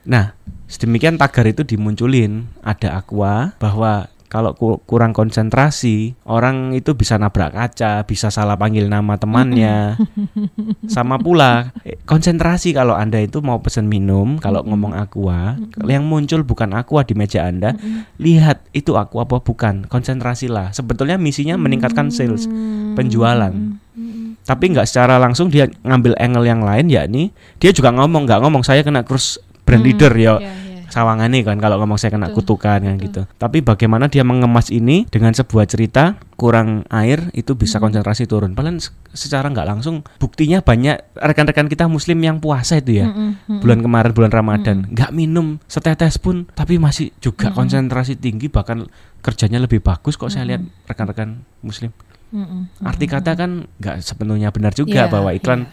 Nah, 0.03 0.25
sedemikian 0.67 1.15
tagar 1.15 1.47
itu 1.47 1.63
dimunculin 1.63 2.49
ada 2.61 2.95
aqua 2.95 3.55
bahwa 3.57 4.09
kalau 4.31 4.55
ku- 4.55 4.79
kurang 4.87 5.11
konsentrasi, 5.11 6.15
orang 6.23 6.71
itu 6.71 6.95
bisa 6.95 7.19
nabrak 7.19 7.51
kaca, 7.51 8.07
bisa 8.07 8.31
salah 8.31 8.55
panggil 8.55 8.87
nama 8.87 9.19
temannya. 9.19 9.99
Sama 10.87 11.19
pula 11.19 11.75
eh, 11.83 11.99
konsentrasi 12.07 12.71
kalau 12.71 12.95
Anda 12.95 13.19
itu 13.19 13.43
mau 13.43 13.59
pesan 13.59 13.91
minum, 13.91 14.39
kalau 14.39 14.63
ngomong 14.63 14.95
aqua, 14.95 15.59
yang 15.83 16.07
muncul 16.07 16.47
bukan 16.47 16.71
aqua 16.79 17.03
di 17.03 17.19
meja 17.19 17.43
Anda, 17.43 17.75
lihat 18.23 18.71
itu 18.71 18.95
aqua 18.95 19.27
apa 19.27 19.43
bukan, 19.43 19.91
konsentrasilah. 19.91 20.71
Sebetulnya 20.71 21.19
misinya 21.19 21.59
meningkatkan 21.59 22.15
sales, 22.15 22.47
penjualan. 22.95 23.51
Tapi 24.47 24.65
nggak 24.71 24.87
secara 24.87 25.19
langsung 25.19 25.51
dia 25.51 25.67
ngambil 25.83 26.15
angle 26.23 26.47
yang 26.47 26.63
lain 26.63 26.87
yakni 26.87 27.31
dia 27.59 27.71
juga 27.71 27.93
ngomong 27.95 28.25
nggak 28.27 28.41
ngomong 28.47 28.63
saya 28.67 28.83
kena 28.83 29.05
kursus 29.07 29.39
brand 29.63 29.85
leader 29.87 30.11
ya 30.17 30.43
iya. 30.91 30.93
sawangane 30.93 31.39
kan 31.41 31.57
kalau 31.57 31.79
ngomong 31.79 31.95
saya 31.95 32.11
kena 32.11 32.29
Betul, 32.29 32.59
kutukan 32.59 32.81
kan 32.81 32.95
betul. 32.95 33.07
gitu. 33.07 33.23
Tapi 33.39 33.59
bagaimana 33.61 34.05
dia 34.07 34.21
mengemas 34.21 34.69
ini 34.69 35.07
dengan 35.07 35.31
sebuah 35.31 35.65
cerita 35.65 36.19
kurang 36.35 36.83
air 36.89 37.31
itu 37.33 37.55
bisa 37.55 37.79
Hmm. 37.79 37.87
konsentrasi 37.87 38.25
turun. 38.25 38.53
Padahal 38.53 38.77
se- 38.77 38.91
secara 39.11 39.47
nggak 39.47 39.67
langsung 39.67 40.03
buktinya 40.17 40.59
banyak 40.59 40.99
rekan-rekan 41.15 41.67
kita 41.67 41.87
muslim 41.87 42.19
yang 42.19 42.37
puasa 42.37 42.77
itu 42.77 42.99
ya. 42.99 43.07
Mm-mm, 43.07 43.31
mm-mm. 43.41 43.61
Bulan 43.61 43.79
kemarin 43.81 44.11
bulan 44.11 44.33
Ramadan 44.33 44.77
nggak 44.87 45.11
minum 45.11 45.63
setetes 45.65 46.17
pun 46.17 46.51
tapi 46.51 46.77
masih 46.77 47.15
juga 47.19 47.49
konsentrasi 47.51 48.15
tinggi 48.15 48.49
bahkan 48.49 48.91
kerjanya 49.21 49.61
lebih 49.61 49.79
bagus 49.79 50.17
kok 50.17 50.29
saya 50.29 50.45
lihat 50.47 50.61
rekan-rekan 50.85 51.45
muslim. 51.61 51.95
Arti 52.81 53.05
kata 53.05 53.35
kan 53.35 53.67
nggak 53.77 54.01
sepenuhnya 54.01 54.49
benar 54.49 54.71
juga 54.71 55.03
Iya, 55.03 55.11
bahwa 55.11 55.35
iklan 55.35 55.67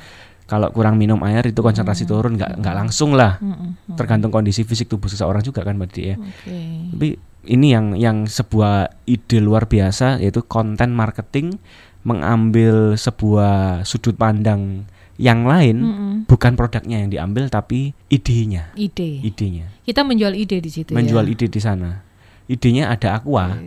kalau 0.47 0.71
kurang 0.71 0.95
minum 0.95 1.19
air 1.27 1.43
itu 1.43 1.59
konsentrasi 1.59 2.07
turun 2.07 2.39
nggak 2.39 2.63
nggak 2.63 2.75
langsung 2.75 3.11
lah 3.13 3.35
Mm-mm, 3.43 3.75
mm. 3.91 3.95
tergantung 3.99 4.31
kondisi 4.31 4.63
fisik 4.63 4.87
tubuh 4.87 5.11
seseorang 5.11 5.43
juga 5.43 5.61
kan 5.67 5.75
Mbak 5.75 5.87
Didi 5.91 6.01
ya. 6.07 6.15
Oke. 6.15 6.57
Tapi 6.95 7.07
ini 7.51 7.67
yang 7.75 7.95
yang 7.99 8.17
sebuah 8.27 9.03
ide 9.03 9.43
luar 9.43 9.67
biasa 9.67 10.23
yaitu 10.23 10.41
konten 10.47 10.95
marketing 10.95 11.59
mengambil 12.07 12.95
sebuah 12.95 13.83
sudut 13.83 14.15
pandang 14.15 14.87
yang 15.19 15.43
lain 15.43 15.77
Mm-mm. 15.83 16.13
bukan 16.29 16.53
produknya 16.55 17.03
yang 17.03 17.09
diambil 17.09 17.49
tapi 17.49 17.91
idenya, 18.07 18.69
Ide. 18.77 19.25
idenya. 19.25 19.67
Kita 19.83 20.05
menjual 20.05 20.37
ide 20.37 20.61
di 20.61 20.69
situ 20.71 20.93
Menjual 20.93 21.25
ya. 21.27 21.33
ide 21.33 21.47
di 21.49 21.59
sana. 21.59 22.05
Idenya 22.47 22.93
ada 22.93 23.17
aqua. 23.17 23.57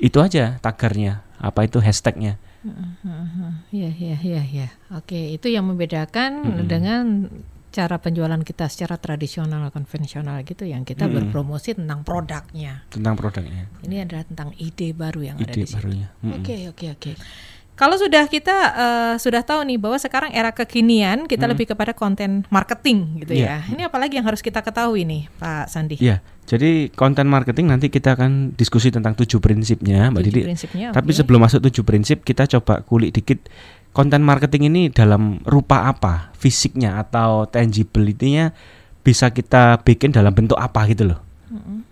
Itu 0.00 0.18
aja 0.24 0.58
tagarnya. 0.58 1.22
Apa 1.38 1.68
itu 1.68 1.78
hashtagnya? 1.78 2.40
Iya, 3.70 3.90
iya, 3.92 4.16
iya, 4.24 4.42
iya. 4.42 4.68
Oke, 4.96 5.36
itu 5.36 5.52
yang 5.52 5.68
membedakan 5.68 6.64
dengan 6.64 7.28
cara 7.74 7.98
penjualan 7.98 8.38
kita 8.38 8.70
secara 8.70 8.94
tradisional 9.02 9.66
konvensional 9.74 10.46
gitu 10.46 10.62
yang 10.62 10.86
kita 10.86 11.10
Mm-mm. 11.10 11.34
berpromosi 11.34 11.74
tentang 11.74 12.06
produknya. 12.06 12.86
tentang 12.86 13.18
produknya 13.18 13.66
Ini 13.82 14.06
adalah 14.06 14.22
tentang 14.22 14.54
ide 14.62 14.94
baru 14.94 15.34
yang 15.34 15.36
ada 15.42 15.50
ide 15.50 15.66
di 15.66 15.66
sini. 15.66 15.74
barunya 15.74 16.08
Mm-mm. 16.22 16.34
Oke, 16.38 16.56
oke, 16.70 16.86
oke. 16.94 17.12
Kalau 17.74 17.98
sudah 17.98 18.30
kita 18.30 18.54
eh, 18.54 19.14
sudah 19.18 19.42
tahu 19.42 19.66
nih 19.66 19.82
bahwa 19.82 19.98
sekarang 19.98 20.30
era 20.30 20.54
kekinian 20.54 21.26
kita 21.26 21.50
lebih 21.50 21.66
kepada 21.66 21.90
konten 21.90 22.46
marketing 22.46 23.18
gitu 23.18 23.34
Hmm. 23.34 23.42
Iya. 23.42 23.56
ya. 23.66 23.74
Ini 23.74 23.82
apalagi 23.84 24.14
yang 24.14 24.26
harus 24.26 24.38
kita 24.38 24.62
ketahui 24.62 25.02
nih, 25.02 25.26
Pak 25.36 25.66
Sandi? 25.66 25.98
Iya, 25.98 26.22
jadi 26.46 26.86
konten 26.94 27.26
marketing 27.26 27.74
nanti 27.74 27.90
kita 27.90 28.14
akan 28.14 28.54
diskusi 28.54 28.94
tentang 28.94 29.18
tujuh 29.18 29.42
prinsipnya, 29.42 30.06
Mbak 30.06 30.22
Tujuh 30.22 30.30
Didi. 30.30 30.42
prinsipnya, 30.46 30.86
Tapi 30.92 31.10
oke. 31.10 31.18
sebelum 31.18 31.40
masuk 31.42 31.66
tujuh 31.66 31.82
prinsip, 31.82 32.22
kita 32.22 32.46
coba 32.46 32.86
kulik 32.86 33.10
dikit 33.10 33.42
konten 33.90 34.22
marketing 34.22 34.70
ini 34.70 34.82
dalam 34.90 35.42
rupa 35.42 35.90
apa, 35.90 36.30
fisiknya 36.38 37.02
atau 37.02 37.50
tangibility-nya 37.50 38.54
bisa 39.02 39.34
kita 39.34 39.82
bikin 39.82 40.14
dalam 40.14 40.30
bentuk 40.30 40.56
apa 40.56 40.86
gitu 40.86 41.10
loh. 41.10 41.23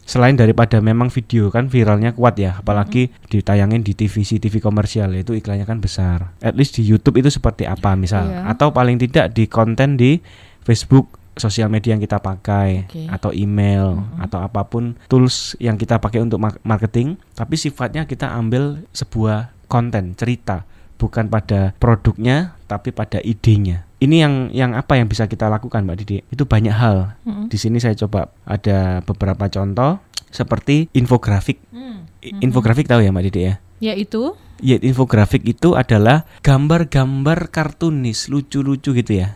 Selain 0.02 0.34
daripada 0.34 0.82
memang 0.82 1.08
video 1.08 1.48
kan 1.48 1.70
viralnya 1.70 2.12
kuat 2.12 2.36
ya, 2.36 2.58
apalagi 2.58 3.14
ditayangin 3.30 3.80
di 3.80 3.94
TVC 3.94 4.42
TV 4.42 4.58
komersial 4.58 5.14
itu 5.14 5.32
iklannya 5.32 5.64
kan 5.64 5.78
besar. 5.78 6.34
At 6.42 6.58
least 6.58 6.76
di 6.76 6.82
YouTube 6.82 7.22
itu 7.22 7.30
seperti 7.30 7.64
apa 7.64 7.94
misal, 7.94 8.28
Iya. 8.28 8.50
atau 8.50 8.74
paling 8.74 8.98
tidak 8.98 9.32
di 9.32 9.46
konten 9.46 9.94
di 9.94 10.18
Facebook 10.62 11.18
sosial 11.32 11.72
media 11.72 11.96
yang 11.96 12.02
kita 12.02 12.20
pakai 12.20 12.84
Oke. 12.84 13.08
atau 13.08 13.30
email 13.32 14.04
atau 14.20 14.44
apa 14.44 14.68
pun 14.68 14.92
tools 15.08 15.56
yang 15.56 15.80
kita 15.80 15.96
pakai 15.96 16.20
untuk 16.20 16.36
ma- 16.36 16.60
marketing, 16.60 17.16
tapi 17.32 17.56
sifatnya 17.56 18.04
kita 18.04 18.28
ambil 18.36 18.84
sebuah 18.92 19.48
konten 19.64 20.12
cerita 20.12 20.68
bukan 21.00 21.26
pada 21.26 21.72
produknya 21.80 22.54
tapi 22.68 22.92
pada 22.92 23.18
idenya. 23.24 23.88
Ini 24.02 24.16
yang 24.18 24.34
yang 24.50 24.70
apa 24.74 24.98
yang 24.98 25.06
bisa 25.06 25.30
kita 25.30 25.46
lakukan 25.46 25.86
Mbak 25.86 25.96
Didi? 26.02 26.16
Itu 26.26 26.42
banyak 26.50 26.74
hal. 26.74 27.14
Mm-mm. 27.22 27.46
Di 27.46 27.54
sini 27.54 27.78
saya 27.78 27.94
coba 27.94 28.34
ada 28.42 28.98
beberapa 29.06 29.46
contoh 29.46 30.02
seperti 30.26 30.90
infografik. 30.90 31.62
Hmm. 31.70 32.10
Infografik 32.42 32.90
tahu 32.90 33.06
ya 33.06 33.14
Mbak 33.14 33.24
Didi 33.30 33.40
ya? 33.46 33.54
Yaitu 33.78 34.34
Ya, 34.62 34.78
infografik 34.78 35.42
itu 35.42 35.74
adalah 35.74 36.22
gambar-gambar 36.46 37.50
kartunis 37.50 38.30
lucu-lucu 38.30 38.94
gitu 38.94 39.12
ya. 39.18 39.34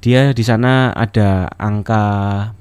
Dia 0.00 0.32
di 0.32 0.40
sana 0.40 0.96
ada 0.96 1.52
angka 1.60 2.04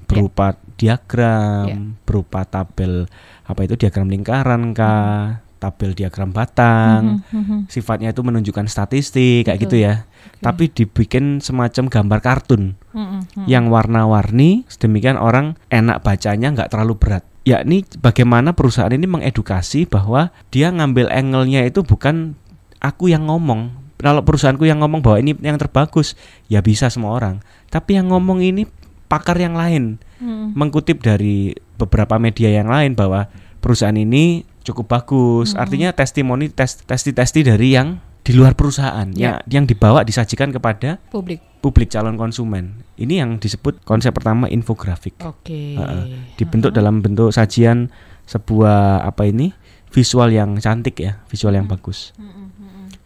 berupa 0.03 0.59
diagram, 0.75 1.67
Ya. 1.71 1.75
berupa 2.03 2.43
tabel 2.43 3.07
apa 3.47 3.59
itu 3.63 3.79
diagram 3.79 4.11
lingkaran 4.11 4.75
kah, 4.75 5.39
tabel 5.59 5.91
diagram 5.91 6.31
batang. 6.31 7.21
Mhm, 7.27 7.35
mhm. 7.35 7.57
Sifatnya 7.67 8.15
itu 8.15 8.23
menunjukkan 8.23 8.65
statistik 8.65 9.45
kayak 9.45 9.59
Betul. 9.59 9.63
gitu 9.67 9.75
ya. 9.83 9.93
Tapi 10.39 10.71
dibikin 10.71 11.43
semacam 11.43 11.91
gambar 11.91 12.19
kartun 12.23 12.79
Mhm, 12.95 13.03
mhm. 13.43 13.45
yang 13.45 13.67
warna-warni 13.67 14.63
sedemikian 14.71 15.19
orang 15.19 15.59
enak 15.67 15.99
bacanya 15.99 16.55
nggak 16.55 16.71
terlalu 16.71 16.95
berat 16.95 17.23
yakni 17.43 17.81
bagaimana 17.97 18.53
perusahaan 18.53 18.91
ini 18.91 19.09
mengedukasi 19.09 19.89
bahwa 19.89 20.29
dia 20.49 20.69
ngambil 20.69 21.09
angle-nya 21.09 21.65
itu 21.65 21.81
bukan 21.81 22.37
aku 22.77 23.09
yang 23.09 23.25
ngomong 23.25 23.73
kalau 23.99 24.21
perusahaanku 24.21 24.63
yang 24.63 24.79
ngomong 24.79 25.01
bahwa 25.01 25.17
ini 25.17 25.33
yang 25.41 25.57
terbagus 25.57 26.13
ya 26.45 26.61
bisa 26.61 26.91
semua 26.93 27.15
orang 27.17 27.41
tapi 27.67 27.97
yang 27.97 28.11
ngomong 28.11 28.43
ini 28.43 28.69
pakar 29.09 29.39
yang 29.39 29.57
lain 29.57 29.97
Mhm. 30.21 30.53
mengutip 30.53 31.01
dari 31.01 31.55
beberapa 31.79 32.19
media 32.21 32.51
yang 32.53 32.67
lain 32.69 32.93
bahwa 32.93 33.31
perusahaan 33.63 33.95
ini 33.95 34.43
cukup 34.69 34.85
bagus 34.87 35.57
artinya 35.57 35.89
testimoni 35.91 36.53
tes 36.53 36.85
testi-testi 36.85 37.41
dari 37.41 37.73
yang 37.73 37.97
di 38.21 38.37
luar 38.37 38.53
perusahaan 38.53 39.09
Ya. 39.17 39.41
ya 39.41 39.59
yang 39.59 39.65
dibawa 39.65 40.05
disajikan 40.05 40.53
kepada 40.53 41.01
publik. 41.09 41.41
publik 41.65 41.89
calon 41.89 42.13
konsumen. 42.13 42.85
Ini 42.95 43.25
yang 43.25 43.41
disebut 43.41 43.81
konsep 43.83 44.13
pertama 44.13 44.45
infografik. 44.45 45.17
Oke. 45.25 45.75
Heeh. 45.75 46.37
Dibentuk 46.37 46.69
dalam 46.69 47.01
bentuk 47.01 47.33
sajian 47.33 47.89
sebuah 48.29 49.01
apa 49.01 49.25
ini 49.25 49.49
visual 49.89 50.29
yang 50.29 50.61
cantik 50.61 51.01
ya, 51.01 51.17
visual 51.25 51.57
yang 51.57 51.65
bagus. 51.65 52.13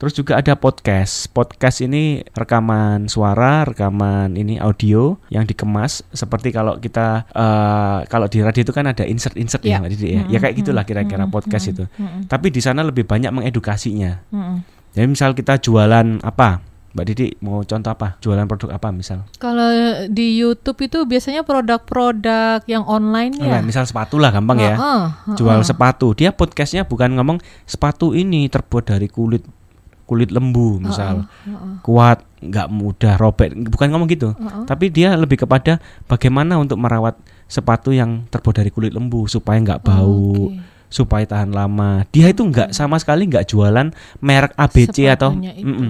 Terus 0.03 0.19
juga 0.19 0.35
ada 0.35 0.59
podcast. 0.59 1.31
Podcast 1.31 1.79
ini 1.79 2.27
rekaman 2.35 3.07
suara, 3.07 3.63
rekaman 3.63 4.35
ini 4.35 4.59
audio 4.59 5.15
yang 5.31 5.47
dikemas 5.47 6.03
seperti 6.11 6.51
kalau 6.51 6.75
kita 6.75 7.23
eh, 7.31 8.03
kalau 8.11 8.27
di 8.27 8.43
radio 8.43 8.67
itu 8.67 8.75
kan 8.75 8.83
ada 8.91 9.07
insert-insert 9.07 9.63
Ya. 9.63 9.79
ya, 9.79 9.87
Mbak 9.87 9.91
Didi 9.95 10.07
ya. 10.11 10.21
Ya 10.27 10.37
kayak 10.43 10.59
gitulah 10.59 10.83
kira-kira 10.83 11.23
podcast 11.31 11.71
itu. 11.71 11.87
Tapi 12.27 12.51
di 12.51 12.59
sana 12.59 12.83
lebih 12.83 13.07
banyak 13.07 13.31
mengedukasinya. 13.31 14.27
Mhm. 14.27 14.55
Jadi 14.91 15.07
misal 15.07 15.31
kita 15.31 15.55
jualan 15.63 16.19
apa? 16.19 16.59
Mbak 16.99 17.05
Didi 17.07 17.27
mau 17.39 17.63
contoh 17.63 17.91
apa? 17.95 18.19
Jualan 18.19 18.43
produk 18.43 18.75
apa 18.75 18.91
misal? 18.91 19.23
Kalau 19.39 19.71
di 20.11 20.35
YouTube 20.35 20.83
itu 20.83 21.07
biasanya 21.07 21.47
produk-produk 21.47 22.59
yang 22.67 22.83
online 22.91 23.39
ya. 23.39 23.55
Online, 23.55 23.71
misal 23.71 23.87
sepatu 23.87 24.19
lah 24.19 24.35
gampang 24.35 24.59
ya. 24.59 24.75
Heeh, 24.75 25.03
heeh. 25.31 25.37
Jual 25.39 25.63
sepatu. 25.63 26.11
Dia 26.11 26.35
podcastnya 26.35 26.83
bukan 26.83 27.15
ngomong 27.15 27.39
sepatu 27.63 28.11
ini 28.11 28.51
terbuat 28.51 28.91
dari 28.91 29.07
kulit 29.07 29.62
kulit 30.03 30.29
lembu 30.29 30.77
misal. 30.77 31.25
heeh. 31.47 31.79
Kuat, 31.79 32.21
nggak 32.39 32.67
mudah 32.67 33.15
robek. 33.15 33.55
Bukan 33.55 33.87
ngomong 33.89 34.09
gitu. 34.09 34.35
Heeh. 34.35 34.63
Tapi 34.67 34.91
dia 34.91 35.15
lebih 35.15 35.39
kepada 35.39 35.79
bagaimana 36.05 36.59
untuk 36.59 36.75
merawat 36.77 37.15
sepatu 37.45 37.91
yang 37.91 38.25
terbuat 38.27 38.59
dari 38.59 38.69
kulit 38.69 38.91
lembu 38.91 39.25
supaya 39.25 39.59
nggak 39.59 39.81
bau, 39.81 40.49
Oke. 40.49 40.59
supaya 40.89 41.23
tahan 41.23 41.51
lama. 41.51 42.03
Dia 42.09 42.29
itu 42.29 42.43
nggak 42.43 42.71
sama 42.71 42.97
sekali 42.97 43.29
nggak 43.29 43.47
jualan 43.47 43.89
merek 44.19 44.53
ABC 44.55 45.07
atau 45.07 45.31
Sepatunya 45.33 45.53
itu. 45.55 45.67
Mm-mm. 45.67 45.89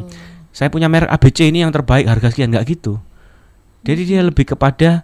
saya 0.53 0.70
punya 0.70 0.86
merek 0.86 1.10
ABC 1.10 1.50
ini 1.50 1.65
yang 1.65 1.74
terbaik 1.74 2.05
harga 2.05 2.29
sekian 2.29 2.53
nggak 2.53 2.67
gitu. 2.70 3.01
Jadi 3.84 4.01
dia 4.05 4.22
lebih 4.24 4.48
kepada 4.48 5.03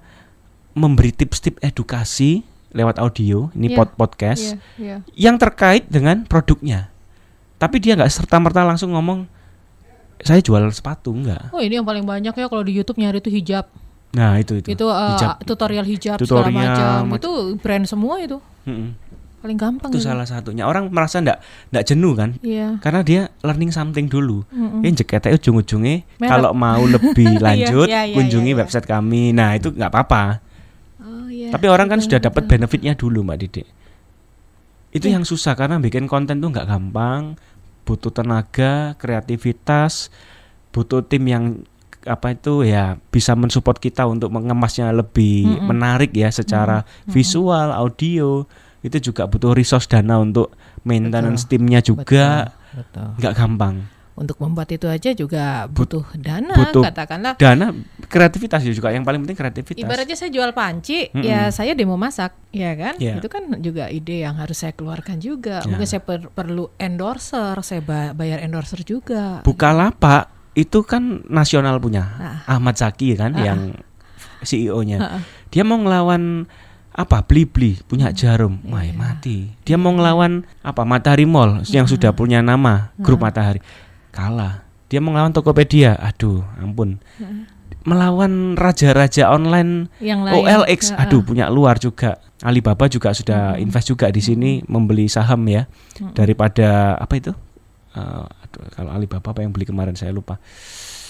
memberi 0.72 1.12
tips-tips 1.12 1.60
edukasi 1.60 2.46
lewat 2.70 3.02
audio, 3.02 3.50
ini 3.58 3.74
Iya, 3.74 3.76
pod 3.76 3.90
podcast 3.98 4.54
Iya, 4.54 4.58
iya. 4.78 4.98
yang 5.18 5.42
terkait 5.42 5.90
dengan 5.90 6.22
produknya. 6.24 6.94
Tapi 7.60 7.76
dia 7.78 7.94
nggak 7.94 8.08
serta 8.10 8.40
merta 8.40 8.64
langsung 8.64 8.90
ngomong 8.90 9.28
saya 10.20 10.40
jual 10.40 10.64
sepatu 10.70 11.12
enggak. 11.12 11.52
Oh 11.52 11.60
ini 11.60 11.76
yang 11.76 11.84
paling 11.84 12.04
banyak 12.04 12.32
ya 12.32 12.46
kalau 12.48 12.64
di 12.64 12.74
YouTube 12.74 12.98
nyari 12.98 13.20
itu 13.20 13.28
hijab. 13.30 13.68
Nah 14.10 14.36
itu 14.36 14.58
itu. 14.58 14.68
Itu 14.70 14.88
uh, 14.88 15.14
Hijab. 15.14 15.44
tutorial 15.44 15.86
hijab 15.86 16.18
Tutorial 16.18 16.50
segala 16.50 16.50
macam. 16.50 17.00
mac- 17.08 17.20
Itu 17.20 17.32
brand 17.56 17.86
semua 17.86 18.18
itu. 18.18 18.40
Mm-mm. 18.66 18.96
Paling 19.40 19.56
gampang. 19.56 19.88
Itu 19.88 20.02
salah 20.02 20.24
satunya. 20.24 20.66
Orang 20.66 20.90
merasa 20.90 21.20
ndak 21.20 21.40
ndak 21.70 21.84
jenuh 21.86 22.12
kan? 22.12 22.36
Iya. 22.42 22.76
Karena 22.80 23.00
dia 23.00 23.22
learning 23.40 23.72
something 23.72 24.08
dulu. 24.08 24.44
Ini 24.52 24.92
jeketnya 24.94 25.32
ujung-ujungnya 25.32 26.04
kalau 26.20 26.52
mau 26.52 26.84
lebih 26.92 27.40
lanjut 27.40 27.88
Iya, 27.88 28.04
iya, 28.04 28.16
kunjungi 28.16 28.52
iya, 28.52 28.56
iya. 28.56 28.60
website 28.60 28.84
kami. 28.84 29.32
Nah 29.32 29.56
itu 29.56 29.70
nggak 29.70 29.88
apa-apa. 29.88 30.44
Oh, 31.00 31.32
iya. 31.32 31.48
Tapi 31.50 31.66
orang 31.68 31.88
kan 31.88 32.00
Betul, 32.00 32.08
sudah 32.12 32.20
dapat 32.22 32.44
betul. 32.44 32.52
benefitnya 32.60 32.94
dulu 32.94 33.24
Mbak 33.24 33.38
Didi. 33.40 33.64
Itu 34.90 35.06
Iya. 35.08 35.22
yang 35.22 35.26
susah 35.26 35.54
karena 35.54 35.78
bikin 35.78 36.10
konten 36.10 36.42
tuh 36.42 36.50
nggak 36.50 36.66
gampang, 36.66 37.38
butuh 37.86 38.10
tenaga, 38.10 38.98
kreativitas, 38.98 40.10
butuh 40.70 41.06
tim 41.06 41.26
yang 41.26 41.46
apa 42.08 42.32
itu 42.32 42.64
ya 42.64 42.96
bisa 43.12 43.36
mensupport 43.36 43.76
kita 43.76 44.08
untuk 44.08 44.32
mengemasnya 44.32 44.90
lebih 44.96 45.46
Mm-mm. 45.46 45.68
menarik 45.68 46.16
ya 46.16 46.32
secara 46.32 46.88
visual, 47.06 47.76
audio. 47.76 48.48
Itu 48.80 49.12
juga 49.12 49.28
butuh 49.28 49.52
resource 49.52 49.92
dana 49.92 50.16
untuk 50.18 50.56
maintenance 50.88 51.44
timnya 51.46 51.84
juga 51.84 52.56
nggak 53.20 53.34
gampang. 53.36 53.99
Untuk 54.20 54.36
membuat 54.38 54.68
itu 54.68 54.84
aja 54.84 55.10
juga 55.12 55.64
butuh 55.66 56.04
dana 56.14 56.52
butuh 56.52 56.84
katakanlah. 56.84 57.34
Dana 57.36 57.72
kreativitas 58.04 58.60
ya 58.62 58.72
juga 58.72 58.92
yang 58.92 59.02
paling 59.02 59.24
penting 59.24 59.34
kreativitas. 59.34 59.80
Ibaratnya 59.80 60.14
saya 60.14 60.28
jual 60.28 60.52
panci, 60.52 61.08
Mm-mm. 61.08 61.24
ya 61.24 61.48
saya 61.50 61.72
demo 61.72 61.96
masak, 61.96 62.36
ya 62.52 62.76
kan? 62.76 63.00
Iya. 63.00 63.16
Itu 63.16 63.28
kan 63.28 63.48
juga 63.58 63.88
ide 63.88 64.22
yang 64.22 64.36
harus 64.36 64.60
saya 64.60 64.72
keluarkan 64.72 65.18
juga. 65.18 65.64
Ya. 65.64 65.72
Mungkin 65.72 65.88
saya 65.88 66.04
per- 66.04 66.28
perlu 66.30 66.68
endorser, 66.76 67.56
saya 67.62 67.80
ba- 67.80 68.12
bayar 68.12 68.44
endorser 68.44 68.84
juga. 68.84 69.40
Bukalapak 69.42 70.28
itu 70.52 70.84
kan 70.84 71.24
nasional 71.26 71.80
punya 71.80 72.04
Ah. 72.12 72.60
Ahmad 72.60 72.76
Zaki 72.76 73.16
kan 73.16 73.32
Ah. 73.34 73.44
yang 73.46 73.60
CEO-nya. 74.42 74.98
Ah. 75.00 75.22
Dia 75.48 75.64
mau 75.64 75.78
ngelawan 75.78 76.44
apa 76.90 77.24
Blibli 77.24 77.78
Hmm. 77.78 77.84
punya 77.86 78.08
jarum, 78.12 78.60
wah 78.66 78.84
Iya. 78.84 78.92
mati. 78.94 79.38
Dia 79.64 79.76
mau 79.76 79.94
ngelawan 79.94 80.44
apa 80.60 80.84
Matahari 80.84 81.24
Mall 81.24 81.64
yang 81.70 81.88
Hmm. 81.88 81.94
sudah 81.96 82.12
punya 82.12 82.42
nama 82.42 82.92
grup 82.98 83.22
Matahari, 83.22 83.64
kalah. 84.12 84.66
Dia 84.90 84.98
mau 84.98 85.14
ngelawan 85.14 85.32
Tokopedia, 85.32 85.94
aduh 85.96 86.42
ampun. 86.58 86.98
Melawan 87.86 88.58
raja-raja 88.58 89.30
online 89.30 89.88
Yang 90.02 90.20
lain. 90.26 90.34
OLX, 90.36 90.80
ah. 90.94 91.06
aduh 91.06 91.22
punya 91.22 91.48
luar 91.48 91.78
juga. 91.78 92.18
Alibaba 92.40 92.88
juga 92.88 93.12
sudah 93.12 93.56
Hmm. 93.56 93.64
invest 93.64 93.92
juga 93.92 94.08
di 94.10 94.24
sini 94.24 94.64
membeli 94.66 95.12
saham 95.12 95.44
ya 95.46 95.68
daripada 96.16 96.96
apa 96.96 97.14
itu? 97.20 97.32
Aduh, 97.94 98.64
kalau 98.74 98.92
Alibaba 98.96 99.36
apa 99.36 99.44
yang 99.44 99.52
beli 99.52 99.68
kemarin 99.68 99.94
saya 99.94 100.10
lupa. 100.10 100.40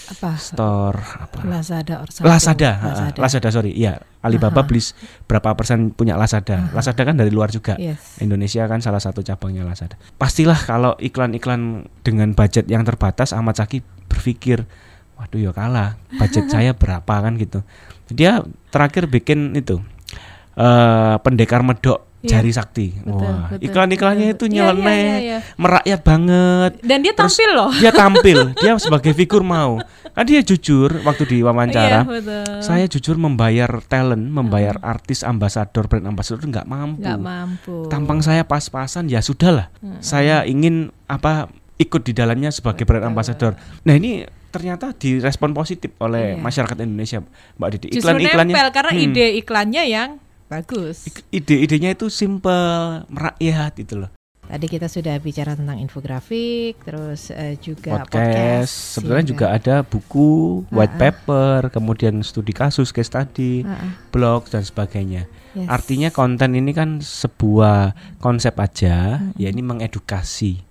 Apa? 0.09 0.35
Store 0.35 0.97
apa? 0.97 1.45
Lazada 1.45 2.01
or 2.01 2.09
something. 2.09 2.25
Lazada, 2.27 2.71
ah, 2.71 2.85
Lazada. 2.89 3.17
Lazada 3.21 3.49
sorry, 3.49 3.71
iya 3.71 4.01
Alibaba 4.19 4.61
Aha. 4.61 4.75
s- 4.75 4.97
berapa 5.23 5.53
persen 5.53 5.93
punya 5.93 6.17
Lazada. 6.17 6.73
Lazada 6.73 7.01
kan 7.01 7.13
dari 7.13 7.29
luar 7.29 7.47
juga. 7.47 7.77
Yes. 7.77 8.17
Indonesia 8.17 8.65
kan 8.65 8.81
salah 8.81 8.97
satu 8.97 9.21
cabangnya 9.21 9.61
Lazada. 9.61 9.95
Pastilah 10.15 10.57
kalau 10.59 10.97
iklan-iklan 10.97 11.85
dengan 12.01 12.33
budget 12.33 12.65
yang 12.65 12.81
terbatas 12.81 13.31
Ahmad 13.31 13.53
Saki 13.53 13.79
berpikir, 14.09 14.65
waduh 15.15 15.39
ya 15.39 15.53
kalah 15.53 15.95
budget 16.11 16.49
saya 16.53 16.73
berapa 16.73 17.13
kan 17.21 17.37
gitu 17.37 17.61
dia 18.09 18.41
terakhir 18.73 19.05
bikin 19.05 19.53
itu 19.53 19.77
eh 20.55 21.15
pendekar 21.21 21.61
medok. 21.61 22.08
Jari 22.21 22.49
sakti 22.49 22.91
Betul, 22.97 23.15
wah 23.17 23.47
betul, 23.47 23.63
iklan-iklannya 23.63 24.27
betul. 24.27 24.35
itu 24.35 24.45
Iya, 24.45 24.51
iya, 24.51 24.59
nyeleneh 24.65 24.99
iya, 24.99 25.19
iya. 25.21 25.39
merakyat 25.55 26.01
banget 26.01 26.71
Dan 26.81 26.97
dia 26.99 27.13
Terus 27.13 27.31
tampil 27.31 27.49
loh. 27.49 27.71
dia 27.73 27.91
tampil 27.91 28.37
dia 28.59 28.71
sebagai 28.75 29.11
figur 29.13 29.41
mau 29.41 29.79
kan 30.09 30.23
dia 30.23 30.41
jujur 30.41 30.89
waktu 31.01 31.23
diwawancara 31.25 31.87
Iya, 31.97 31.99
betul. 32.03 32.59
saya 32.59 32.85
jujur 32.85 33.15
membayar 33.15 33.71
talent 33.83 34.25
membayar 34.25 34.75
artis 34.79 35.21
ambasador 35.21 35.85
brand 35.85 36.05
ambasador 36.05 36.43
nggak 36.43 36.65
mampu 36.65 36.99
nggak 36.99 37.19
mampu. 37.19 37.87
tampang 37.87 38.19
saya 38.19 38.43
pas-pasan 38.43 39.05
ya 39.05 39.19
sudahlah 39.19 39.71
saya 39.99 40.43
ingin 40.43 40.91
apa 41.05 41.47
ikut 41.77 42.01
di 42.01 42.11
dalamnya 42.11 42.49
sebagai 42.49 42.83
brand 42.83 43.05
ambassador 43.05 43.55
nah 43.81 43.93
ini 43.93 44.21
ternyata 44.49 44.91
direspon 44.91 45.53
positif 45.53 45.93
oleh 45.97 46.33
Iya. 46.33 46.41
masyarakat 46.41 46.77
Indonesia 46.79 47.21
mbak 47.55 47.69
Didi 47.71 47.87
Justru 47.93 48.01
iklan-iklannya 48.11 48.51
nempel 48.51 48.67
karena 48.71 48.91
Hmm. 48.91 49.03
ide 49.05 49.25
iklannya 49.37 49.83
yang 49.85 50.09
bagus. 50.49 51.05
Ide-idenya 51.29 51.93
itu 51.93 52.09
simple 52.09 52.59
merakyat 53.07 53.77
itu 53.77 53.95
loh 53.95 54.11
Tadi 54.49 54.65
kita 54.65 54.89
sudah 54.89 55.13
bicara 55.21 55.53
tentang 55.53 55.77
infografik, 55.77 56.81
terus 56.81 57.29
eh, 57.29 57.53
juga 57.61 58.01
podcast, 58.01 58.17
podcast. 58.17 58.71
sebenarnya 58.97 59.21
iya 59.21 59.29
juga 59.29 59.45
ada 59.53 59.75
buku 59.85 60.29
white 60.73 60.97
Ah-ah. 60.97 61.01
paper 61.13 61.59
kemudian 61.69 62.25
studi 62.25 62.49
kasus 62.49 62.89
case 62.89 63.13
study 63.13 63.61
Ah, 63.61 63.77
ah, 63.77 63.93
blog 64.09 64.49
dan 64.49 64.65
sebagainya 64.65 65.29
yes. 65.53 65.69
artinya 65.69 66.09
konten 66.09 66.57
ini 66.57 66.73
kan 66.73 66.97
sebuah 66.97 67.93
konsep 68.17 68.57
aja 68.57 69.21
ya 69.37 69.47
ini 69.53 69.61
mengedukasi 69.61 70.65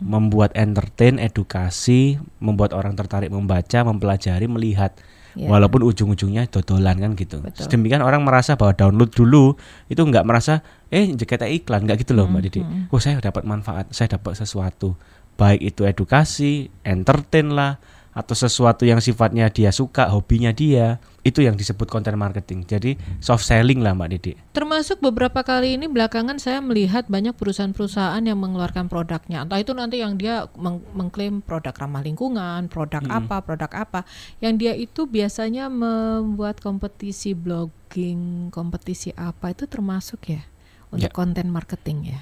Membuat 0.00 0.56
entertain, 0.56 1.20
edukasi, 1.20 2.16
membuat 2.40 2.72
orang 2.72 2.96
tertarik 2.96 3.28
membaca, 3.28 3.84
mempelajari, 3.84 4.48
melihat. 4.48 4.96
Ya. 5.34 5.50
Walaupun 5.50 5.82
ujung-ujungnya 5.82 6.46
dodolan 6.46 6.96
kan 7.02 7.12
gitu. 7.18 7.42
Betul. 7.42 7.66
Sedemikian 7.66 8.00
orang 8.00 8.22
merasa 8.22 8.54
bahwa 8.54 8.72
download 8.72 9.10
dulu 9.10 9.58
itu 9.90 9.98
nggak 9.98 10.22
merasa 10.22 10.62
eh 10.94 11.10
JKT 11.10 11.50
iklan 11.60 11.84
nggak 11.84 12.06
gitu 12.06 12.14
loh 12.14 12.30
Mbak 12.30 12.42
Didi. 12.48 12.62
Oh 12.94 13.02
saya 13.02 13.18
dapat 13.18 13.42
manfaat, 13.42 13.90
saya 13.90 14.14
dapat 14.14 14.38
sesuatu. 14.38 14.94
Baik 15.34 15.74
itu 15.74 15.82
edukasi, 15.82 16.70
entertain 16.86 17.50
lah 17.50 17.82
atau 18.14 18.34
sesuatu 18.38 18.86
yang 18.86 19.02
sifatnya 19.02 19.50
dia 19.50 19.74
suka, 19.74 20.06
hobinya 20.06 20.54
dia, 20.54 21.02
itu 21.26 21.42
yang 21.42 21.58
disebut 21.58 21.90
content 21.90 22.14
marketing. 22.14 22.62
Jadi 22.62 22.94
soft 23.18 23.42
selling 23.42 23.82
lah 23.82 23.90
Mbak 23.96 24.08
Didi. 24.14 24.32
Termasuk 24.54 25.02
beberapa 25.02 25.42
kali 25.42 25.74
ini 25.74 25.90
belakangan 25.90 26.38
saya 26.38 26.62
melihat 26.62 27.10
banyak 27.10 27.34
perusahaan-perusahaan 27.34 28.22
yang 28.22 28.38
mengeluarkan 28.38 28.86
produknya. 28.86 29.42
Entah 29.42 29.58
itu 29.58 29.74
nanti 29.74 29.98
yang 29.98 30.14
dia 30.14 30.46
meng- 30.54 30.84
mengklaim 30.94 31.42
produk 31.42 31.74
ramah 31.74 32.06
lingkungan, 32.06 32.70
produk 32.70 33.02
apa, 33.10 33.42
produk 33.42 33.70
apa. 33.74 34.06
Yang 34.38 34.54
dia 34.62 34.72
itu 34.78 35.10
biasanya 35.10 35.66
membuat 35.66 36.62
kompetisi 36.62 37.34
blogging, 37.34 38.54
kompetisi 38.54 39.10
apa 39.18 39.50
itu 39.50 39.66
termasuk 39.66 40.30
ya 40.30 40.46
untuk 40.94 41.10
Ya. 41.10 41.16
konten 41.16 41.50
marketing 41.50 42.14
ya. 42.14 42.20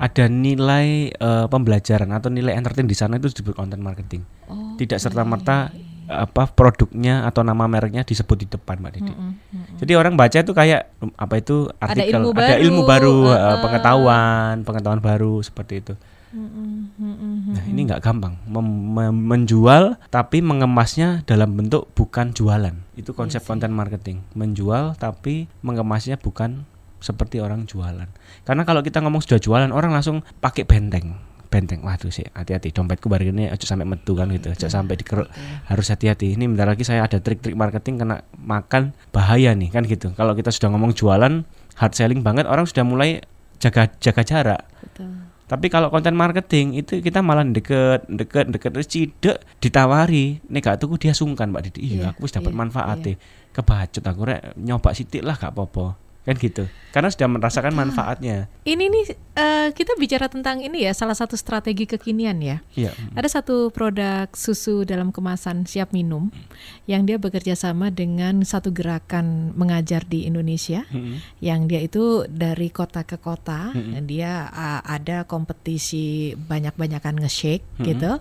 Ada 0.00 0.32
nilai 0.32 1.12
eh, 1.12 1.46
pembelajaran 1.46 2.08
atau 2.16 2.32
nilai 2.32 2.56
entertain 2.56 2.88
di 2.88 2.96
sana 2.96 3.20
itu 3.20 3.28
disebut 3.28 3.52
content 3.52 3.84
marketing. 3.84 4.24
Oh, 4.48 4.74
tidak 4.80 4.96
serta 4.96 5.22
merta 5.28 5.68
apa 6.10 6.50
produknya 6.50 7.22
atau 7.22 7.46
nama 7.46 7.70
mereknya 7.70 8.02
disebut 8.02 8.42
di 8.42 8.46
depan 8.50 8.82
mbak 8.82 8.98
Didi. 8.98 9.14
mm, 9.14 9.30
mm. 9.30 9.64
Jadi 9.78 9.92
orang 9.94 10.18
baca 10.18 10.42
itu 10.42 10.50
kayak 10.50 10.90
um, 10.98 11.14
apa 11.14 11.38
itu 11.38 11.70
artikel 11.78 12.18
ilmu 12.18 12.34
ada 12.34 12.42
baru, 12.42 12.60
ilmu 12.66 12.82
baru, 12.82 13.16
uh, 13.30 13.30
uh. 13.30 13.58
pengetahuan, 13.62 14.54
pengetahuan 14.66 14.98
baru 14.98 15.38
seperti 15.38 15.74
itu. 15.86 15.94
Mm, 16.30 16.78
Nah 17.50 17.64
ini 17.66 17.90
nggak 17.90 18.06
gampang 18.06 18.38
Mem- 18.46 18.94
mem- 18.94 19.24
menjual 19.34 19.98
tapi 20.14 20.38
mengemasnya 20.38 21.26
dalam 21.26 21.58
bentuk 21.58 21.90
bukan 21.94 22.30
jualan. 22.30 22.74
Itu 22.94 23.14
konsep 23.14 23.42
content 23.42 23.74
marketing. 23.74 24.22
Menjual 24.38 24.94
tapi 24.94 25.50
mengemasnya 25.62 26.18
bukan 26.18 26.66
seperti 27.00 27.40
orang 27.40 27.66
jualan. 27.66 28.08
Karena 28.44 28.62
kalau 28.62 28.80
kita 28.84 29.00
ngomong 29.00 29.24
sudah 29.24 29.40
jualan 29.40 29.72
orang 29.72 29.90
langsung 29.90 30.22
pakai 30.40 30.68
benteng. 30.68 31.16
Benteng, 31.50 31.82
waduh 31.82 32.14
sih 32.14 32.22
hati-hati 32.30 32.70
dompetku 32.70 33.10
baru 33.10 33.34
ini 33.34 33.50
aja 33.50 33.66
sampai 33.66 33.82
metu 33.82 34.14
kan 34.14 34.30
gitu, 34.30 34.54
aja 34.54 34.70
sampai 34.70 34.94
dikeruk 34.94 35.26
harus 35.66 35.86
hati-hati. 35.90 36.38
Ini 36.38 36.46
bentar 36.46 36.70
lagi 36.70 36.86
saya 36.86 37.02
ada 37.02 37.18
trik-trik 37.18 37.58
marketing 37.58 38.06
kena 38.06 38.22
makan 38.38 38.94
bahaya 39.10 39.50
nih 39.58 39.74
kan 39.74 39.82
gitu. 39.82 40.14
Kalau 40.14 40.38
kita 40.38 40.54
sudah 40.54 40.70
ngomong 40.70 40.94
jualan 40.94 41.42
hard 41.74 41.92
selling 41.98 42.22
banget 42.22 42.46
orang 42.46 42.70
sudah 42.70 42.86
mulai 42.86 43.18
jaga 43.58 43.90
jaga 43.98 44.22
jarak. 44.22 44.62
Betul. 44.78 45.30
Tapi 45.50 45.66
kalau 45.66 45.90
konten 45.90 46.14
marketing 46.14 46.78
itu 46.78 47.02
kita 47.02 47.26
malah 47.26 47.42
deket, 47.42 48.06
deket, 48.06 48.54
deket 48.54 48.70
terus 48.70 48.86
cidek 48.86 49.42
ditawari. 49.58 50.38
Nek 50.46 50.62
gak 50.62 50.78
tuku 50.78 50.94
dia 50.94 51.10
sungkan 51.10 51.50
Mbak 51.50 51.62
Didi. 51.66 51.80
Iya, 51.82 51.90
Iya, 51.90 52.06
aku 52.14 52.30
wis 52.30 52.30
dapat 52.30 52.54
iya, 52.54 52.60
manfaatnya. 52.62 53.14
Kebacut 53.50 54.04
aku 54.06 54.20
rek 54.30 54.54
nyoba 54.62 54.94
sitik 54.94 55.26
lah 55.26 55.34
gak 55.34 55.50
apa-apa. 55.50 55.98
Kan 56.20 56.36
gitu. 56.36 56.68
Karena 56.90 57.06
sudah 57.06 57.30
merasakan 57.30 57.72
manfaatnya. 57.72 58.50
Ini 58.66 58.90
nih 58.90 59.04
eh, 59.38 59.68
kita 59.70 59.94
bicara 59.94 60.26
tentang 60.26 60.58
ini 60.58 60.82
ya 60.82 60.92
salah 60.92 61.14
satu 61.14 61.38
strategi 61.38 61.86
kekinian 61.86 62.42
ya. 62.42 62.58
Iya. 62.74 62.90
Ada 63.14 63.40
satu 63.40 63.70
produk 63.70 64.26
susu 64.34 64.82
dalam 64.82 65.14
kemasan 65.14 65.70
siap 65.70 65.94
minum 65.94 66.34
yang 66.90 67.06
dia 67.06 67.14
bekerja 67.16 67.54
sama 67.54 67.94
dengan 67.94 68.42
satu 68.42 68.74
gerakan 68.74 69.54
mengajar 69.54 70.02
di 70.02 70.26
Indonesia 70.26 70.82
Mm-mm. 70.90 71.22
yang 71.38 71.70
dia 71.70 71.78
itu 71.78 72.26
dari 72.26 72.74
kota 72.74 73.06
ke 73.06 73.22
kota 73.22 73.70
dan 73.70 74.10
dia 74.10 74.50
uh, 74.50 74.82
ada 74.82 75.22
kompetisi 75.30 76.34
banyak-banyakan 76.34 77.22
nge-shake 77.22 77.64
gitu. 77.86 78.18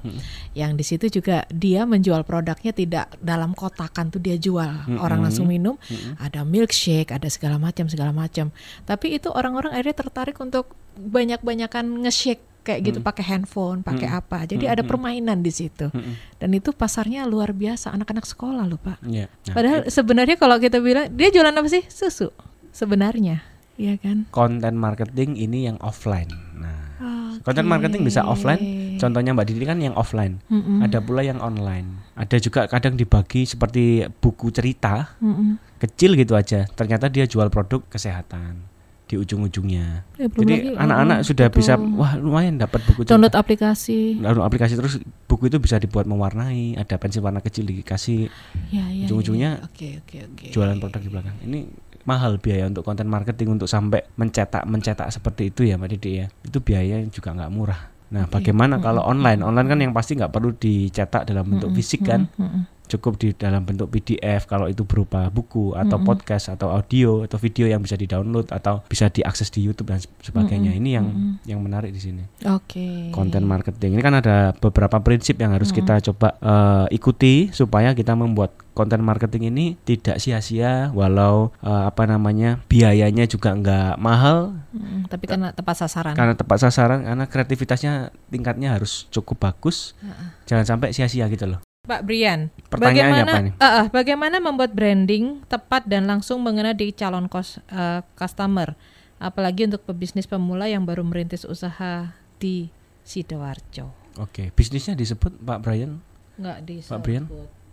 Yang 0.54 0.72
di 0.78 0.84
situ 0.86 1.06
juga 1.20 1.50
dia 1.50 1.90
menjual 1.90 2.22
produknya 2.22 2.70
tidak 2.70 3.18
dalam 3.18 3.58
kotakan 3.58 4.14
tuh 4.14 4.22
dia 4.22 4.38
jual. 4.38 5.02
Orang 5.02 5.26
langsung 5.26 5.50
minum, 5.50 5.82
ada 6.22 6.46
milkshake, 6.46 7.10
ada 7.10 7.26
segala 7.34 7.58
macam 7.58 7.89
segala 7.90 8.14
macam. 8.14 8.54
Tapi 8.86 9.18
itu 9.18 9.34
orang-orang 9.34 9.74
akhirnya 9.74 9.98
tertarik 9.98 10.38
untuk 10.40 10.72
banyak-banyakan 10.96 12.06
nge-shake 12.06 12.46
kayak 12.60 12.80
gitu 12.86 13.00
pakai 13.02 13.26
handphone, 13.26 13.82
pakai 13.82 14.06
apa. 14.12 14.46
Jadi 14.46 14.70
ada 14.70 14.86
permainan 14.86 15.42
di 15.42 15.50
situ. 15.50 15.90
Dan 16.38 16.50
itu 16.54 16.70
pasarnya 16.70 17.26
luar 17.26 17.52
biasa 17.56 17.90
anak-anak 17.90 18.30
sekolah 18.30 18.64
loh, 18.70 18.78
Pak. 18.78 19.02
Iya. 19.10 19.26
Nah, 19.26 19.56
Padahal 19.58 19.80
sebenarnya 19.90 20.36
kalau 20.38 20.62
kita 20.62 20.78
bilang 20.78 21.10
dia 21.10 21.34
jualan 21.34 21.56
apa 21.56 21.66
sih? 21.66 21.82
Susu. 21.90 22.30
Sebenarnya, 22.70 23.42
iya 23.82 23.98
kan? 23.98 24.30
konten 24.30 24.78
marketing 24.78 25.34
ini 25.34 25.66
yang 25.66 25.82
offline. 25.82 26.30
Nah, 26.54 26.89
Oke. 27.00 27.48
konten 27.48 27.66
marketing 27.66 28.04
bisa 28.04 28.28
offline. 28.28 28.60
Contohnya 29.00 29.32
Mbak 29.32 29.48
Didi 29.48 29.64
kan 29.64 29.80
yang 29.80 29.96
offline. 29.96 30.44
Mm-mm. 30.52 30.84
Ada 30.84 31.00
pula 31.00 31.24
yang 31.24 31.40
online. 31.40 32.04
Ada 32.20 32.44
juga 32.44 32.68
kadang 32.68 33.00
dibagi 33.00 33.48
seperti 33.48 34.04
buku 34.20 34.52
cerita 34.52 35.16
Mm-mm. 35.24 35.56
kecil 35.80 36.20
gitu 36.20 36.36
aja. 36.36 36.68
Ternyata 36.68 37.08
dia 37.08 37.24
jual 37.24 37.48
produk 37.48 37.80
kesehatan 37.88 38.79
di 39.10 39.18
ujung-ujungnya. 39.18 40.06
Belum 40.22 40.46
Jadi 40.46 40.78
anak-anak 40.78 41.18
mm, 41.20 41.26
sudah 41.26 41.48
betul. 41.50 41.58
bisa 41.66 41.74
wah 41.98 42.14
lumayan 42.14 42.62
dapat 42.62 42.86
buku 42.86 43.02
cerita. 43.02 43.18
download 43.18 43.34
aplikasi. 43.34 44.22
Lalu 44.22 44.40
aplikasi 44.46 44.78
terus 44.78 45.02
buku 45.26 45.50
itu 45.50 45.58
bisa 45.58 45.82
dibuat 45.82 46.06
mewarnai, 46.06 46.78
ada 46.78 46.94
pensil 47.02 47.26
warna 47.26 47.42
kecil 47.42 47.66
dikasih 47.66 48.30
Ya, 48.70 48.86
ya, 48.86 49.10
Ujung-ujungnya 49.10 49.52
ya. 49.58 49.66
Oke, 49.66 49.90
oke, 50.06 50.18
oke. 50.30 50.46
jualan 50.54 50.78
produk 50.78 51.02
di 51.02 51.10
belakang. 51.10 51.36
Ini 51.42 51.60
mahal 52.06 52.38
biaya 52.38 52.70
untuk 52.70 52.86
konten 52.86 53.10
marketing 53.10 53.58
untuk 53.58 53.66
sampai 53.66 54.06
mencetak 54.14 54.64
mencetak 54.70 55.10
seperti 55.10 55.50
itu 55.50 55.66
ya 55.66 55.82
Mbak 55.82 55.90
Didi 55.98 56.12
ya. 56.22 56.26
Itu 56.46 56.62
biaya 56.62 57.02
juga 57.10 57.34
nggak 57.34 57.50
murah. 57.50 57.82
Nah, 58.10 58.26
bagaimana 58.26 58.82
kalau 58.82 59.06
online? 59.06 59.46
Online 59.46 59.68
kan 59.70 59.80
yang 59.82 59.94
pasti 59.94 60.18
nggak 60.18 60.34
perlu 60.34 60.54
dicetak 60.58 61.30
dalam 61.30 61.46
bentuk 61.46 61.70
fisik 61.78 62.06
kan? 62.06 62.26
Mm-mm. 62.38 62.66
Cukup 62.90 63.22
di 63.22 63.32
dalam 63.38 63.62
bentuk 63.62 63.88
PDF 63.88 64.50
kalau 64.50 64.66
itu 64.66 64.82
berupa 64.84 65.30
buku 65.30 65.78
atau 65.78 66.02
podcast 66.02 66.50
atau 66.50 66.74
audio 66.74 67.24
atau 67.24 67.38
video 67.38 67.70
yang 67.70 67.80
bisa 67.80 67.94
di-download 67.94 68.50
atau 68.50 68.82
bisa 68.90 69.08
diakses 69.08 69.54
di 69.54 69.62
YouTube 69.62 69.94
dan 69.94 70.02
sebagainya. 70.20 70.74
Ini 70.74 70.90
yang 70.98 71.06
yang 71.46 71.60
menarik 71.62 71.94
di 71.94 72.02
sini. 72.02 72.24
Oke. 72.50 73.14
Konten 73.14 73.46
marketing. 73.46 73.96
Ini 73.96 74.02
kan 74.02 74.18
ada 74.18 74.52
beberapa 74.58 74.98
prinsip 75.00 75.38
yang 75.38 75.54
harus 75.54 75.70
kita 75.70 76.02
coba 76.12 76.36
eh, 76.42 76.98
ikuti 76.98 77.54
supaya 77.54 77.94
kita 77.94 78.18
membuat 78.18 78.58
konten 78.74 79.04
marketing 79.04 79.52
ini 79.52 79.66
tidak 79.84 80.18
sia-sia 80.18 80.90
walau 80.96 81.52
eh, 81.60 81.84
apa 81.86 82.08
namanya 82.08 82.64
biayanya 82.66 83.30
juga 83.30 83.54
nggak 83.54 84.02
mahal 84.02 84.58
Mm, 84.70 85.10
tapi 85.10 85.26
karena 85.26 85.50
tepat 85.50 85.82
sasaran. 85.82 86.14
karena 86.14 86.38
tepat 86.38 86.62
sasaran 86.62 87.02
karena 87.02 87.26
kreativitasnya 87.26 88.14
tingkatnya 88.30 88.78
harus 88.78 89.10
cukup 89.10 89.50
bagus. 89.50 89.98
Jangan 90.46 90.78
sampai 90.78 90.94
sia-sia 90.94 91.26
gitu 91.26 91.50
loh. 91.50 91.60
Pak 91.90 92.06
Brian, 92.06 92.54
Pertanyaannya 92.70 93.26
bagaimana, 93.26 93.32
apa 93.34 93.40
nih? 93.42 93.54
eh, 93.58 93.66
eh, 93.66 93.86
bagaimana 93.90 94.38
membuat 94.38 94.72
branding 94.78 95.42
tepat 95.50 95.90
dan 95.90 96.06
langsung 96.06 96.46
mengena 96.46 96.78
di 96.78 96.94
calon 96.94 97.26
kos, 97.26 97.58
eh, 97.66 98.06
customer, 98.14 98.78
apalagi 99.18 99.66
untuk 99.66 99.82
pebisnis 99.90 100.30
pemula 100.30 100.70
yang 100.70 100.86
baru 100.86 101.02
merintis 101.02 101.50
usaha 101.50 102.14
di 102.38 102.70
sidoarjo? 103.02 103.90
Oke, 104.22 104.54
bisnisnya 104.54 104.94
disebut 104.94 105.34
Pak 105.42 105.66
Brian 105.66 105.98
Nggak 106.38 106.58
disebut. 106.70 106.94
Pak 106.94 107.02
Brian? 107.02 107.26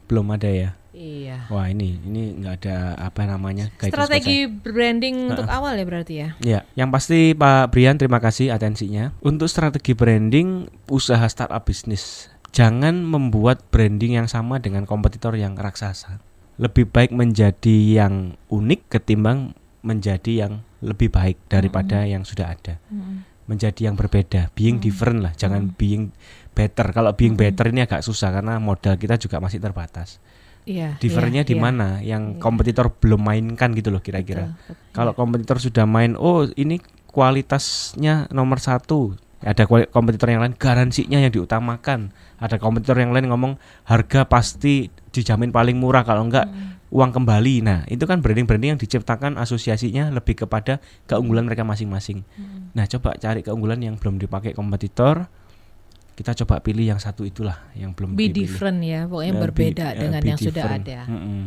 belum 0.06 0.26
ada 0.32 0.46
ya. 0.46 0.70
Iya. 0.96 1.50
Wah 1.52 1.68
ini 1.68 2.00
ini 2.00 2.40
nggak 2.40 2.54
ada 2.64 2.96
apa 2.96 3.28
namanya 3.28 3.68
Strategi 3.76 4.48
branding 4.48 5.34
untuk 5.34 5.44
awal 5.44 5.76
ya 5.76 5.84
berarti 5.84 6.14
ya. 6.16 6.28
Ya, 6.40 6.60
yang 6.72 6.88
pasti 6.88 7.36
Pak 7.36 7.74
Brian 7.74 8.00
terima 8.00 8.16
kasih 8.16 8.48
atensinya. 8.48 9.12
Untuk 9.20 9.50
strategi 9.50 9.92
branding 9.92 10.70
usaha 10.88 11.26
startup 11.28 11.68
bisnis 11.68 12.32
jangan 12.56 13.04
membuat 13.04 13.60
branding 13.68 14.16
yang 14.16 14.28
sama 14.32 14.56
dengan 14.64 14.88
kompetitor 14.88 15.36
yang 15.36 15.60
raksasa. 15.60 16.24
Lebih 16.56 16.88
baik 16.88 17.12
menjadi 17.12 18.00
yang 18.00 18.40
unik 18.48 18.88
ketimbang 18.88 19.52
menjadi 19.84 20.48
yang 20.48 20.64
lebih 20.80 21.12
baik 21.12 21.36
daripada 21.52 22.08
yang 22.08 22.24
sudah 22.24 22.56
ada. 22.56 22.80
Menjadi 23.44 23.92
yang 23.92 23.94
berbeda, 23.94 24.48
being 24.56 24.80
different 24.80 25.20
lah, 25.20 25.36
jangan 25.36 25.76
being 25.76 26.16
better. 26.56 26.88
Kalau 26.96 27.12
being 27.12 27.36
better 27.36 27.68
ini 27.68 27.84
agak 27.84 28.00
susah 28.00 28.32
karena 28.32 28.56
modal 28.56 28.96
kita 28.96 29.20
juga 29.20 29.36
masih 29.36 29.60
terbatas. 29.60 30.16
Iya. 30.66 30.98
Differentnya 30.98 31.46
iya, 31.46 31.50
di 31.52 31.54
iya. 31.54 31.62
mana 31.62 31.88
yang 32.02 32.22
Iya. 32.34 32.42
kompetitor 32.42 32.90
belum 32.90 33.22
mainkan 33.22 33.70
gitu 33.76 33.94
loh 33.94 34.02
kira-kira. 34.02 34.50
Betul, 34.50 34.74
betul. 34.74 34.92
Kalau 34.96 35.12
kompetitor 35.14 35.56
sudah 35.62 35.86
main, 35.86 36.18
oh 36.18 36.48
ini 36.58 36.82
kualitasnya 37.06 38.26
nomor 38.34 38.58
satu. 38.58 39.14
Ada 39.36 39.68
kompetitor 39.86 40.28
yang 40.28 40.40
lain 40.40 40.54
garansinya 40.54 41.18
yang 41.18 41.28
diutamakan. 41.28 42.08
Ada 42.36 42.56
kompetitor 42.56 42.96
yang 42.96 43.12
lain 43.12 43.28
ngomong 43.28 43.56
harga 43.84 44.24
pasti 44.24 44.88
dijamin 45.10 45.50
paling 45.50 45.76
murah 45.76 46.02
kalau 46.02 46.24
enggak 46.24 46.46
Hmm. 46.46 46.80
uang 46.88 47.12
kembali. 47.12 47.60
Nah 47.60 47.84
itu 47.84 48.00
kan 48.02 48.20
branding-branding 48.20 48.70
yang 48.72 48.80
diciptakan 48.80 49.36
asosiasinya 49.36 50.08
lebih 50.08 50.38
kepada 50.38 50.80
keunggulan 51.04 51.44
mereka 51.44 51.62
masing-masing. 51.62 52.24
Hmm. 52.32 52.72
Nah 52.72 52.86
coba 52.86 53.12
cari 53.14 53.40
keunggulan 53.40 53.76
yang 53.78 53.96
belum 53.96 54.16
dipakai 54.16 54.52
kompetitor. 54.52 55.28
Kita 56.12 56.32
coba 56.34 56.64
pilih 56.64 56.86
yang 56.86 56.96
satu 56.96 57.28
itulah 57.28 57.60
yang 57.72 57.92
belum 57.92 58.16
be 58.16 58.24
dipilih. 58.24 58.48
different 58.48 58.80
ya, 58.80 59.04
pokoknya 59.04 59.28
Ya, 59.28 59.36
be- 59.36 59.44
berbeda 59.44 59.86
ya, 59.86 60.00
dengan 60.00 60.20
be 60.20 60.28
yang 60.32 60.38
sudah 60.40 60.64
different. 60.64 60.84
ada. 60.88 61.00
Mm-mm. 61.04 61.40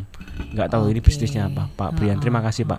Nggak 0.54 0.68
tahu 0.70 0.82
ini 0.86 0.94
Oke. 0.94 1.06
bisnisnya 1.10 1.42
apa, 1.44 1.62
Pak 1.74 1.90
Brian. 1.92 2.18
Terima 2.18 2.38
kasih 2.38 2.62
Pak. 2.64 2.78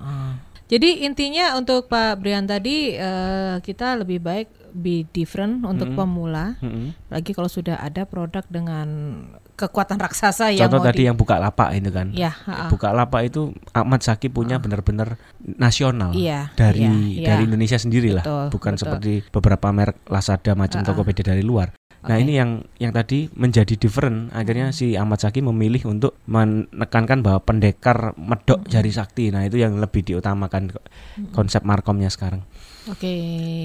Jadi 0.72 1.04
intinya 1.04 1.52
untuk 1.54 1.92
Pak 1.92 2.16
Brian 2.16 2.48
tadi 2.48 2.96
eh, 2.96 3.60
kita 3.60 4.00
lebih 4.00 4.24
baik 4.24 4.48
be 4.74 5.04
different 5.06 5.62
untuk 5.62 5.88
Mm-mm. 5.88 6.00
pemula, 6.00 6.46
Mm-mm. 6.58 6.96
lagi 7.08 7.32
kalau 7.32 7.46
sudah 7.46 7.78
ada 7.78 8.04
produk 8.04 8.44
dengan 8.46 8.88
kekuatan 9.54 9.96
raksasa 9.96 10.50
yang 10.50 10.66
Contoh 10.66 10.82
tadi 10.82 11.04
di- 11.04 11.06
yang 11.06 11.14
buka 11.14 11.38
lapak 11.38 11.72
itu 11.74 11.90
kan. 11.90 12.10
ya, 12.12 12.32
ha-ha. 12.32 12.68
Buka 12.68 12.90
lapak 12.90 13.22
itu 13.26 13.42
Ahmad 13.70 14.00
Saki 14.00 14.28
punya 14.28 14.58
benar-benar 14.58 15.20
nasional 15.40 16.12
Iya, 16.12 16.50
dari 16.54 16.82
iya, 16.82 16.92
iya. 16.92 17.28
dari 17.28 17.46
Indonesia 17.46 17.76
sendiri 17.76 18.10
lah, 18.12 18.24
Betul, 18.24 18.46
bukan 18.50 18.74
betul. 18.74 18.82
seperti 18.82 19.12
beberapa 19.30 19.68
merek 19.70 20.02
Lazada 20.06 20.52
macam. 20.54 20.82
Tokopedia 20.82 21.26
dari 21.28 21.42
luar. 21.42 21.74
Nah 22.02 22.18
ini 22.18 22.34
yang 22.34 22.50
yang 22.76 22.90
tadi 22.90 23.30
menjadi 23.32 23.78
different. 23.78 24.34
Akhirnya 24.34 24.74
si 24.74 24.94
Ahmad 24.94 25.22
Saki 25.22 25.40
memilih 25.40 25.86
untuk 25.86 26.18
menekankan 26.26 27.22
bahwa 27.22 27.38
pendekar 27.40 28.18
medok 28.18 28.66
jari 28.66 28.90
sakti. 28.90 29.30
Nah 29.30 29.46
itu 29.46 29.58
yang 29.58 29.78
lebih 29.78 30.02
diutamakan 30.02 30.74
ko- 30.74 30.82
konsep 31.30 31.62
markomnya 31.62 32.10
sekarang. 32.10 32.42
Oke. 32.90 33.14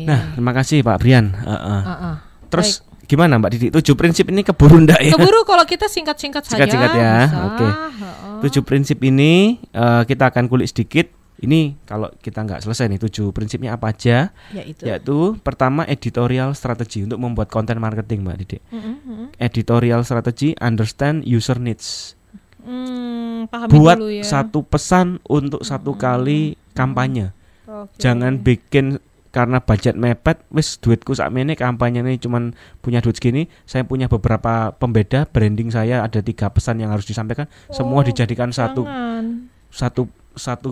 Nah 0.05 0.37
terima 0.37 0.53
kasih 0.53 0.85
Pak 0.85 1.01
Brian. 1.01 1.33
Heeh. 1.33 1.81
Ha-ha. 1.83 2.13
Terus 2.47 2.85
gimana 3.05 3.41
Mbak 3.41 3.51
Didi? 3.51 3.67
Tujuh 3.73 3.97
prinsip 3.97 4.29
ini 4.29 4.45
keburu 4.45 4.85
ndak 4.85 5.01
ya? 5.01 5.17
Keburu 5.17 5.43
kalau 5.43 5.65
kita 5.65 5.89
singkat-singkat 5.89 6.45
saja. 6.45 6.61
Singkat-singkat 6.61 6.93
ya, 6.93 7.15
oke. 7.47 7.67
Ha-ha. 7.67 8.09
Tujuh 8.45 8.63
prinsip 8.63 9.01
ini 9.01 9.57
eh, 9.73 10.03
kita 10.05 10.29
akan 10.29 10.45
kulik 10.47 10.69
sedikit. 10.69 11.09
Ini 11.37 11.77
kalau 11.85 12.09
kita 12.17 12.41
nggak 12.49 12.65
selesai 12.65 12.89
nih 12.89 13.01
tujuh 13.03 13.29
prinsipnya 13.31 13.77
apa 13.77 13.93
aja? 13.93 14.33
Ya 14.57 14.63
itu. 14.65 14.89
Yaitu 14.89 15.37
pertama 15.45 15.85
editorial 15.85 16.57
strategy 16.57 17.05
untuk 17.05 17.21
membuat 17.21 17.53
konten 17.53 17.77
marketing 17.77 18.25
Mbak 18.25 18.37
Didi. 18.41 18.59
Mm-mm, 18.73 18.95
mm-mm. 19.05 19.27
Editorial 19.37 20.01
strategy 20.01 20.57
understand 20.57 21.29
user 21.29 21.61
needs. 21.61 22.17
Hmm, 22.65 23.47
pahami 23.53 23.71
Buat 23.77 23.97
dulu 24.01 24.11
ya. 24.11 24.25
satu 24.25 24.65
pesan 24.65 25.21
untuk 25.29 25.61
satu 25.63 25.93
kali 25.95 26.57
kampanye. 26.73 27.31
Oke. 27.69 28.01
Jangan 28.01 28.41
bikin 28.41 28.99
karena 29.29 29.61
budget 29.61 30.01
mepet, 30.01 30.41
wis 30.49 30.81
duitku 30.81 31.13
saat 31.13 31.29
ini 31.37 31.53
kampanye 31.53 32.01
ini 32.01 32.17
cuman 32.17 32.57
punya 32.81 33.05
duit 33.05 33.21
segini, 33.21 33.45
saya 33.69 33.85
punya 33.85 34.09
beberapa 34.09 34.73
pembeda 34.73 35.29
branding 35.29 35.69
saya 35.69 36.01
ada 36.01 36.25
tiga 36.25 36.49
pesan 36.49 36.81
yang 36.81 36.89
harus 36.89 37.05
disampaikan, 37.05 37.45
semua 37.69 38.01
Oh, 38.01 38.07
dijadikan 38.09 38.49
satu 38.49 38.89
Jangan. 38.89 39.53
satu 39.69 40.03
satu 40.09 40.26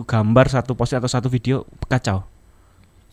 gambar, 0.05 0.45
satu 0.47 0.71
posting 0.73 1.01
atau 1.01 1.09
satu 1.09 1.27
video 1.27 1.65
kacau. 1.85 2.23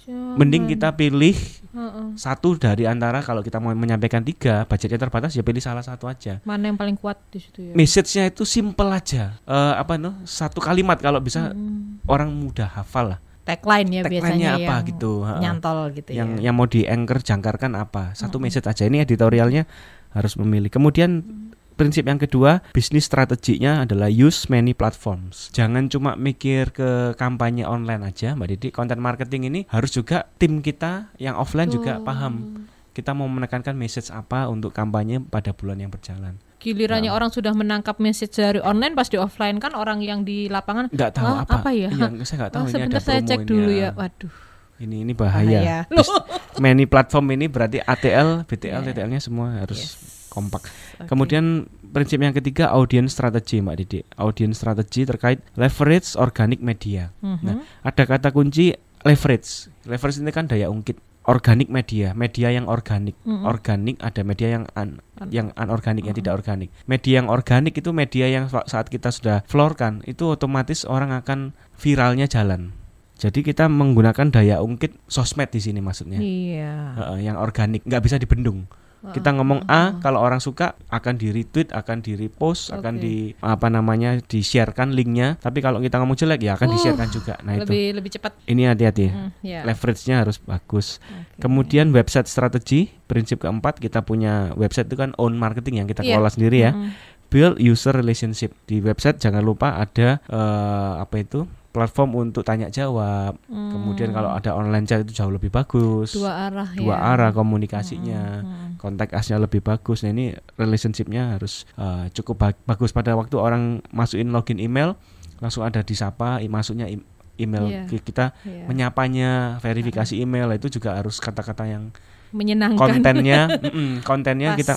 Jangan. 0.03 0.35
Mending 0.35 0.67
kita 0.67 0.99
pilih 0.99 1.39
Ha-ha. 1.71 2.19
satu 2.19 2.59
dari 2.59 2.91
antara 2.91 3.23
kalau 3.23 3.39
kita 3.39 3.63
mau 3.63 3.71
menyampaikan 3.71 4.19
tiga, 4.27 4.67
budgetnya 4.67 4.99
terbatas 4.99 5.31
ya 5.31 5.47
pilih 5.47 5.63
salah 5.63 5.87
satu 5.87 6.11
aja. 6.11 6.43
Mana 6.43 6.67
yang 6.67 6.79
paling 6.79 6.99
kuat 6.99 7.23
di 7.31 7.39
situ 7.39 7.71
ya? 7.71 7.73
Message-nya 7.73 8.27
itu 8.27 8.43
simple 8.43 8.91
aja. 8.91 9.39
Eh, 9.47 9.75
apa 9.79 9.95
no? 10.03 10.19
Satu 10.27 10.59
kalimat 10.59 10.99
kalau 10.99 11.23
bisa 11.23 11.55
Hmm. 11.55 12.03
orang 12.11 12.35
mudah 12.35 12.67
hafal 12.67 13.15
lah. 13.15 13.21
Tagline 13.43 13.91
ya 13.91 14.03
Tagline-nya 14.03 14.11
biasanya 14.11 14.51
apa 14.59 14.75
yang 14.75 14.89
gitu. 14.91 15.13
Nyantol 15.23 15.79
gitu 15.95 16.11
yang 16.15 16.29
ya. 16.39 16.51
yang 16.51 16.55
mau 16.59 16.67
di 16.67 16.83
anchor 16.83 17.19
jangkarkan 17.23 17.75
apa? 17.79 18.15
Satu 18.15 18.43
message 18.43 18.67
aja. 18.67 18.83
Ini 18.83 19.07
editorialnya 19.07 19.67
harus 20.15 20.35
memilih. 20.35 20.71
Kemudian 20.71 21.23
prinsip 21.73 22.05
yang 22.05 22.17
kedua, 22.17 22.61
bisnis 22.71 23.05
strateginya 23.05 23.83
adalah 23.83 24.07
use 24.07 24.47
many 24.47 24.73
platforms. 24.73 25.51
Jangan 25.51 25.89
cuma 25.89 26.15
mikir 26.15 26.71
ke 26.71 27.17
kampanye 27.17 27.65
online 27.65 28.05
aja, 28.05 28.33
Mbak 28.33 28.49
Didi. 28.53 28.69
Content 28.71 29.01
marketing 29.01 29.49
ini 29.49 29.61
harus 29.69 29.91
juga 29.91 30.29
tim 30.37 30.61
kita 30.61 31.11
yang 31.17 31.35
offline 31.35 31.69
juga 31.69 31.99
paham. 31.99 32.65
Kita 32.93 33.17
mau 33.17 33.25
menekankan 33.25 33.73
message 33.73 34.13
apa 34.13 34.47
untuk 34.47 34.71
kampanye 34.71 35.17
pada 35.19 35.51
bulan 35.51 35.81
yang 35.81 35.89
berjalan. 35.89 36.37
Gilirannya 36.61 37.11
Nah. 37.11 37.17
orang 37.19 37.31
sudah 37.33 37.51
menangkap 37.51 37.99
message 37.99 38.39
dari 38.39 38.63
online 38.63 38.95
pas 38.95 39.11
di 39.11 39.19
offline 39.19 39.59
kan 39.59 39.75
orang 39.75 39.99
yang 39.99 40.23
di 40.23 40.47
lapangan 40.47 40.87
Nggak 40.93 41.11
tahu 41.11 41.27
Wah, 41.27 41.43
apa. 41.43 41.53
apa 41.59 41.71
ya? 41.75 41.91
Iya, 41.91 42.23
saya 42.23 42.37
nggak 42.47 42.53
tahu 42.55 42.63
oh, 42.63 42.69
ini 42.69 42.71
ada 42.71 42.79
sebentar 42.79 43.03
saya 43.03 43.21
cek 43.25 43.39
ini 43.43 43.49
dulu 43.51 43.71
ya. 43.73 43.83
ya. 43.83 43.91
Waduh. 43.99 44.33
Ini 44.79 44.97
ini 45.03 45.13
bahaya. 45.15 45.59
Bahaya. 45.59 45.79
Many 46.63 46.85
platform 46.87 47.27
ini 47.35 47.47
berarti 47.51 47.79
ATL, 47.81 48.47
BTL, 48.47 48.83
Yeah. 48.83 48.95
TTL-nya 48.95 49.21
semua 49.21 49.59
harus 49.59 49.79
Yes. 49.79 50.22
Kompak. 50.33 50.65
Oke. 50.65 51.07
Kemudian 51.07 51.45
prinsip 51.87 52.17
yang 52.17 52.33
ketiga 52.33 52.73
audience 52.73 53.13
strategy 53.13 53.61
Mbak 53.61 53.77
Didi. 53.79 54.01
Audience 54.17 54.57
strategy 54.57 55.05
terkait 55.05 55.45
leverage 55.55 56.17
organic 56.17 56.59
media. 56.59 57.13
Mhm. 57.21 57.45
Nah, 57.45 57.61
ada 57.85 58.03
kata 58.03 58.33
kunci 58.33 58.73
leverage. 59.03 59.69
Leverage 59.85 60.19
ini 60.19 60.33
kan 60.33 60.49
daya 60.49 60.67
ungkit 60.67 60.97
organik 61.23 61.71
media, 61.71 62.11
media 62.13 62.51
yang 62.51 62.67
organik. 62.67 63.15
Mhm. 63.23 63.45
Organik 63.45 63.97
ada 64.01 64.23
media 64.23 64.49
yang 64.51 64.65
un, 64.73 64.99
Un- 65.21 65.31
yang 65.31 65.55
anorganik 65.55 66.03
yang 66.03 66.17
tidak 66.17 66.35
organik. 66.35 66.75
Media 66.85 67.21
yang 67.21 67.29
organik 67.29 67.77
itu 67.77 67.93
media 67.93 68.27
yang 68.27 68.49
sa- 68.49 68.67
saat 68.67 68.89
kita 68.89 69.15
sudah 69.15 69.47
florkan 69.47 70.03
itu 70.03 70.27
otomatis 70.27 70.83
orang 70.83 71.15
akan 71.15 71.55
viralnya 71.77 72.27
jalan. 72.27 72.75
Jadi 73.15 73.47
kita 73.47 73.71
menggunakan 73.71 74.35
daya 74.35 74.59
ungkit 74.59 74.99
sosmed 75.07 75.47
di 75.47 75.63
sini 75.63 75.79
maksudnya. 75.79 76.19
Iya. 76.19 76.75
Heeh, 76.99 77.19
yang 77.23 77.39
organik 77.39 77.87
nggak 77.87 78.03
bisa 78.03 78.19
dibendung. 78.19 78.67
Kita 79.03 79.35
ngomong 79.35 79.67
A, 79.67 79.99
kalau 79.99 80.23
orang 80.23 80.39
suka 80.39 80.79
akan 80.87 81.19
di 81.19 81.35
retweet, 81.35 81.75
akan 81.75 82.07
di 82.07 82.15
repost, 82.15 82.71
akan 82.71 82.95
Oke. 82.95 83.03
di 83.03 83.15
apa 83.43 83.67
namanya 83.67 84.15
di 84.23 84.47
sharekan 84.47 84.95
linknya. 84.95 85.35
Tapi 85.43 85.59
kalau 85.59 85.83
kita 85.83 85.99
ngomong 85.99 86.15
jelek 86.15 86.47
ya 86.47 86.55
akan 86.55 86.71
di 86.71 86.79
sharekan 86.79 87.11
juga. 87.11 87.35
Nah 87.43 87.59
itu 87.59 87.67
lebih 87.67 87.87
lebih 87.99 88.11
cepat. 88.15 88.33
ini 88.47 88.63
hati-hati. 88.63 89.11
Hmm, 89.11 89.35
ya. 89.43 89.67
Leverage-nya 89.67 90.23
harus 90.23 90.39
bagus. 90.39 91.03
Oke. 91.03 91.43
Kemudian 91.43 91.91
website 91.91 92.31
strategi, 92.31 92.95
prinsip 93.11 93.43
keempat 93.43 93.83
kita 93.83 94.07
punya 94.07 94.55
website 94.55 94.87
itu 94.87 94.95
kan 94.95 95.11
own 95.19 95.35
marketing 95.35 95.83
yang 95.83 95.91
kita 95.91 96.07
Iya. 96.07 96.23
kelola 96.23 96.31
sendiri 96.31 96.59
ya. 96.63 96.71
Mm-mm. 96.71 96.95
Build 97.27 97.59
user 97.59 97.97
relationship 97.97 98.55
di 98.69 98.79
website 98.79 99.19
jangan 99.19 99.43
lupa 99.43 99.83
ada 99.83 100.23
eh, 100.23 100.93
apa 101.03 101.17
itu 101.19 101.43
platform 101.73 102.11
untuk 102.23 102.45
tanya 102.45 102.69
jawab. 102.69 103.41
Kemudian 103.49 104.13
kalau 104.13 104.31
ada 104.31 104.53
online 104.53 104.85
chat 104.85 105.03
itu 105.03 105.13
jauh 105.15 105.29
lebih 105.29 105.49
bagus. 105.49 106.13
Hmm. 106.13 106.21
dua 106.21 106.33
arah 106.47 106.69
Dua 106.71 106.95
ya. 106.95 107.05
arah 107.11 107.31
komunikasinya. 107.33 108.23
Mm-mm. 108.39 108.69
Kontak 108.77 109.11
asnya 109.11 109.37
lebih 109.37 109.59
bagus. 109.59 110.01
Nah 110.01 110.11
ini 110.11 110.31
relationshipnya 110.55 111.35
harus 111.35 111.65
eh, 111.75 112.13
cukup 112.13 112.37
ba- 112.39 112.63
bagus 112.67 112.93
pada 112.93 113.13
waktu 113.13 113.35
orang 113.35 113.63
masukin 113.89 114.29
login 114.29 114.57
email 114.57 114.95
langsung 115.39 115.65
ada 115.65 115.81
disapa, 115.81 116.39
masuknya 116.45 116.87
email 117.35 117.65
Iya. 117.67 117.83
Ki- 117.87 118.05
kita 118.05 118.37
Iya. 118.43 118.69
menyapanya, 118.69 119.31
verifikasi 119.59 120.15
email 120.15 120.53
itu 120.53 120.69
juga 120.71 120.95
harus 120.95 121.19
kata-kata 121.19 121.65
yang 121.65 121.89
menyenangkan. 122.31 122.79
kontennya, 122.79 123.49
mm-mm, 123.65 124.01
kontennya 124.03 124.53
Pas. 124.53 124.59
kita 124.59 124.75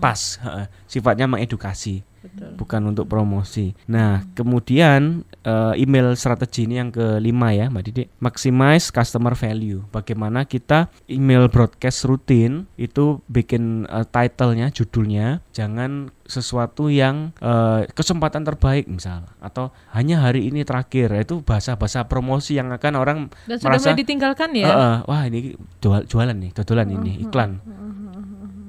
pas, 0.00 0.38
heeh. 0.42 0.66
sifatnya 0.86 1.26
mengedukasi 1.30 2.02
Betul. 2.22 2.54
bukan 2.54 2.82
untuk 2.94 3.10
promosi. 3.10 3.74
Nah, 3.90 4.22
kemudian 4.38 5.26
eh, 5.42 5.74
email 5.74 6.14
strategi 6.14 6.70
ini 6.70 6.78
yang 6.78 6.94
kelima 6.94 7.50
ya, 7.50 7.66
Mbak 7.66 7.82
Didi. 7.82 8.06
Maximize 8.22 8.94
customer 8.94 9.34
value. 9.34 9.82
Bagaimana 9.90 10.46
kita 10.46 10.86
email 11.10 11.50
broadcast 11.50 12.06
rutin 12.06 12.70
itu 12.78 13.18
bikin 13.26 13.90
eh, 13.90 14.06
title-nya, 14.06 14.70
judulnya 14.70 15.42
jangan 15.50 16.14
sesuatu 16.22 16.86
yang 16.88 17.34
eh, 17.42 17.90
kesempatan 17.90 18.46
terbaik 18.46 18.86
misal 18.86 19.26
atau 19.42 19.74
hanya 19.90 20.22
hari 20.22 20.46
ini 20.46 20.62
terakhir. 20.62 21.10
Itu 21.18 21.42
bahasa-bahasa 21.42 22.06
promosi 22.06 22.54
yang 22.54 22.70
akan 22.70 22.94
orang 22.94 23.18
Dan 23.50 23.58
sudah 23.58 23.66
merasa 23.74 23.90
mulai 23.90 23.98
ditinggalkan 23.98 24.50
ya. 24.54 24.66
"Eh, 24.70 24.78
eh, 24.78 24.96
wah 25.10 25.22
ini 25.26 25.58
jual 25.82 26.06
jualan 26.06 26.38
nih, 26.38 26.54
dodolan 26.54 26.86
ini, 26.86 27.26
iklan. 27.26 27.58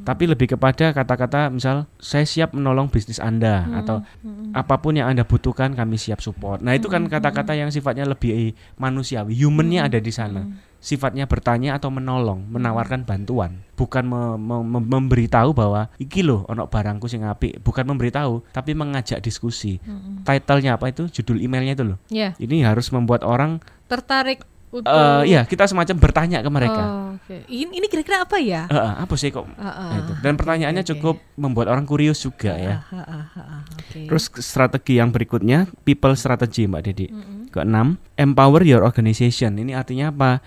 Tapi 0.03 0.27
lebih 0.27 0.51
kepada 0.51 0.91
kata-kata 0.91 1.47
misal 1.47 1.87
saya 1.95 2.23
siap 2.23 2.51
menolong 2.51 2.87
bisnis 2.87 3.17
Anda 3.17 3.63
atau 3.73 4.03
apa 4.51 4.75
pun 4.77 4.93
yang 4.93 5.07
Anda 5.07 5.23
butuhkan 5.23 5.73
kami 5.73 5.95
siap 5.95 6.19
support. 6.19 6.59
Nah, 6.59 6.75
itu 6.75 6.85
kan 6.87 7.07
kata-kata 7.07 7.55
yang 7.55 7.71
sifatnya 7.71 8.03
lebih 8.03 8.51
manusiawi, 8.75 9.33
humannya 9.33 9.79
ada 9.81 9.97
di 9.97 10.11
sana. 10.11 10.43
Sifatnya 10.77 11.23
bertanya 11.23 11.79
atau 11.79 11.87
menolong, 11.87 12.43
menawarkan 12.51 13.07
bantuan, 13.07 13.63
bukan 13.79 14.03
me- 14.03 14.35
me- 14.35 14.67
me- 14.67 14.83
memberitahu 14.83 15.55
bahwa 15.55 15.87
iki 15.95 16.19
loh 16.19 16.43
ono 16.51 16.67
barangku 16.67 17.07
sing 17.07 17.23
apik, 17.23 17.63
bukan 17.63 17.87
memberitahu, 17.87 18.43
tapi 18.51 18.75
mengajak 18.75 19.23
diskusi. 19.23 19.79
Title-nya 20.27 20.75
apa 20.75 20.91
itu? 20.91 21.07
Judul 21.07 21.39
emailnya 21.39 21.79
itu 21.79 21.85
loh. 21.87 21.97
Ya, 22.11 22.35
Ini 22.35 22.67
harus 22.67 22.91
membuat 22.91 23.23
orang 23.23 23.63
tertarik 23.87 24.43
eh 24.81 25.21
ya 25.29 25.41
kita 25.45 25.69
semacam 25.69 25.95
bertanya 26.01 26.41
ke 26.41 26.49
mereka. 26.49 26.81
Oh, 26.81 27.13
oke. 27.13 27.35
Ini, 27.45 27.69
ini 27.77 27.85
kira-kira 27.85 28.25
apa 28.25 28.41
ya? 28.41 28.65
Eh, 28.65 28.73
eh, 28.73 28.93
apa 29.05 29.13
sih 29.13 29.29
kok? 29.29 29.45
Ah, 29.55 29.93
Nah, 29.93 29.97
itu. 30.01 30.13
Dan 30.25 30.33
pertanyaannya 30.33 30.81
oke. 30.81 30.89
cukup 30.97 31.15
membuat 31.37 31.69
orang 31.69 31.85
kurius 31.85 32.25
juga 32.25 32.57
ya. 32.57 32.81
Ah, 32.89 32.97
ah, 32.97 33.05
ah, 33.05 33.25
ah, 33.37 33.61
oke. 33.69 34.09
Terus 34.09 34.23
strategi 34.41 34.97
yang 34.97 35.13
berikutnya 35.13 35.69
people 35.85 36.17
strategy 36.17 36.65
Mbak 36.65 36.81
Dedi. 36.89 37.07
Keenam, 37.53 38.01
empower 38.17 38.65
your 38.65 38.81
organization. 38.81 39.61
Ini 39.61 39.77
artinya 39.77 40.09
apa? 40.09 40.41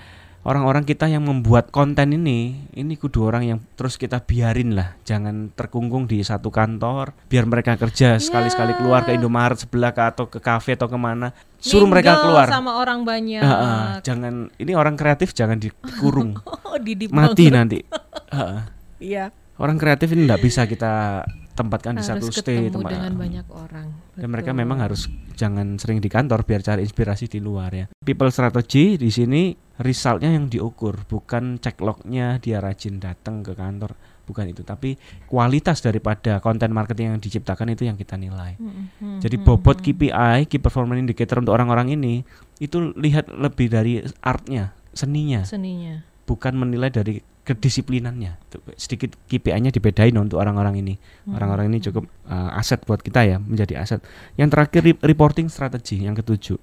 Orang-orang 0.46 0.87
kita 0.87 1.11
yang 1.11 1.26
membuat 1.26 1.74
konten 1.74 2.14
ini, 2.14 2.70
ini 2.70 2.94
kudu 2.94 3.26
orang 3.26 3.42
yang 3.42 3.59
terus 3.74 3.98
kita 3.98 4.22
biarin 4.22 4.78
lah, 4.78 4.94
jangan 5.02 5.50
terkungkung 5.50 6.06
di 6.06 6.22
satu 6.22 6.54
kantor, 6.54 7.18
biar 7.26 7.50
mereka 7.50 7.74
kerja 7.74 8.14
sekali-sekali 8.22 8.78
keluar 8.78 9.02
ke 9.02 9.18
Indomaret 9.18 9.59
sebelah 9.59 9.90
ke 9.90 10.06
atau 10.06 10.30
ke 10.30 10.38
kafe 10.38 10.78
atau 10.78 10.87
ke 10.87 10.94
mana, 10.94 11.35
suruh 11.59 11.90
mereka 11.90 12.22
keluar. 12.22 12.46
sama 12.46 12.78
orang 12.78 13.02
banyak. 13.02 13.42
Ah, 13.42 13.50
ah, 13.50 13.87
jangan, 14.06 14.46
ini 14.54 14.70
orang 14.78 14.94
kreatif 14.94 15.35
jangan 15.35 15.59
dikurung, 15.59 16.38
Oh, 16.62 16.78
mati 17.11 17.50
nanti. 17.50 17.82
Ah, 18.26 18.38
ah. 18.38 18.61
Iya. 19.02 19.30
Orang 19.59 19.78
kreatif 19.82 20.14
ini 20.14 20.30
nggak 20.30 20.42
bisa 20.42 20.66
kita 20.66 21.22
tempatkan 21.57 21.97
di 21.97 22.05
Harus 22.05 22.29
satu 22.29 22.29
stay 22.29 22.69
tempat. 22.69 22.92
dengan 22.92 23.12
banyak 23.16 23.47
orang. 23.49 23.88
Dan 24.12 24.29
mereka 24.29 24.53
Betul. 24.53 24.61
memang 24.62 24.79
harus 24.85 25.09
jangan 25.33 25.81
sering 25.81 26.05
di 26.05 26.12
kantor 26.12 26.45
biar 26.45 26.61
cari 26.61 26.85
inspirasi 26.85 27.33
di 27.33 27.40
luar 27.40 27.71
ya. 27.73 27.87
People 28.05 28.29
strategy 28.29 29.01
di 29.01 29.09
sini 29.09 29.57
resultnya 29.81 30.33
yang 30.37 30.53
diukur, 30.53 31.09
bukan 31.09 31.57
cek 31.57 31.81
lognya 31.81 32.37
dia 32.40 32.61
rajin 32.61 33.01
datang 33.01 33.40
ke 33.40 33.57
kantor, 33.57 33.97
bukan 34.29 34.53
itu. 34.53 34.61
Tapi 34.64 34.97
kualitas 35.29 35.81
daripada 35.81 36.40
konten 36.45 36.73
marketing 36.73 37.16
yang 37.16 37.21
diciptakan 37.21 37.73
itu 37.73 37.88
yang 37.88 37.97
kita 37.97 38.21
nilai. 38.21 38.57
Mm-mm. 38.61 39.21
Jadi 39.25 39.37
bobot 39.40 39.81
KPI, 39.81 40.49
key 40.49 40.61
performance 40.61 41.01
indicator 41.01 41.40
untuk 41.40 41.57
orang-orang 41.57 41.97
ini 41.97 42.25
itu 42.61 42.92
lihat 42.97 43.29
lebih 43.33 43.69
dari 43.69 44.01
artnya, 44.25 44.73
seninya, 44.97 45.45
seninya. 45.45 46.01
bukan 46.25 46.57
menilai 46.57 46.88
dari 46.88 47.21
kedisiplinannya. 47.46 48.42
Sedikit 48.74 49.14
KPI-nya 49.30 49.70
dibedain 49.70 50.12
untuk 50.18 50.42
orang-orang 50.42 50.82
ini. 50.82 50.98
Orang-orang 51.30 51.70
ini 51.70 51.78
cukup 51.78 52.11
uh, 52.26 52.59
aset 52.59 52.82
buat 52.82 52.98
kita 52.98 53.22
ya, 53.22 53.38
menjadi 53.38 53.78
aset. 53.78 54.02
Yang 54.35 54.48
terakhir 54.59 54.80
re- 54.82 55.02
reporting 55.06 55.46
strategi 55.46 56.02
yang 56.02 56.18
ketujuh. 56.18 56.59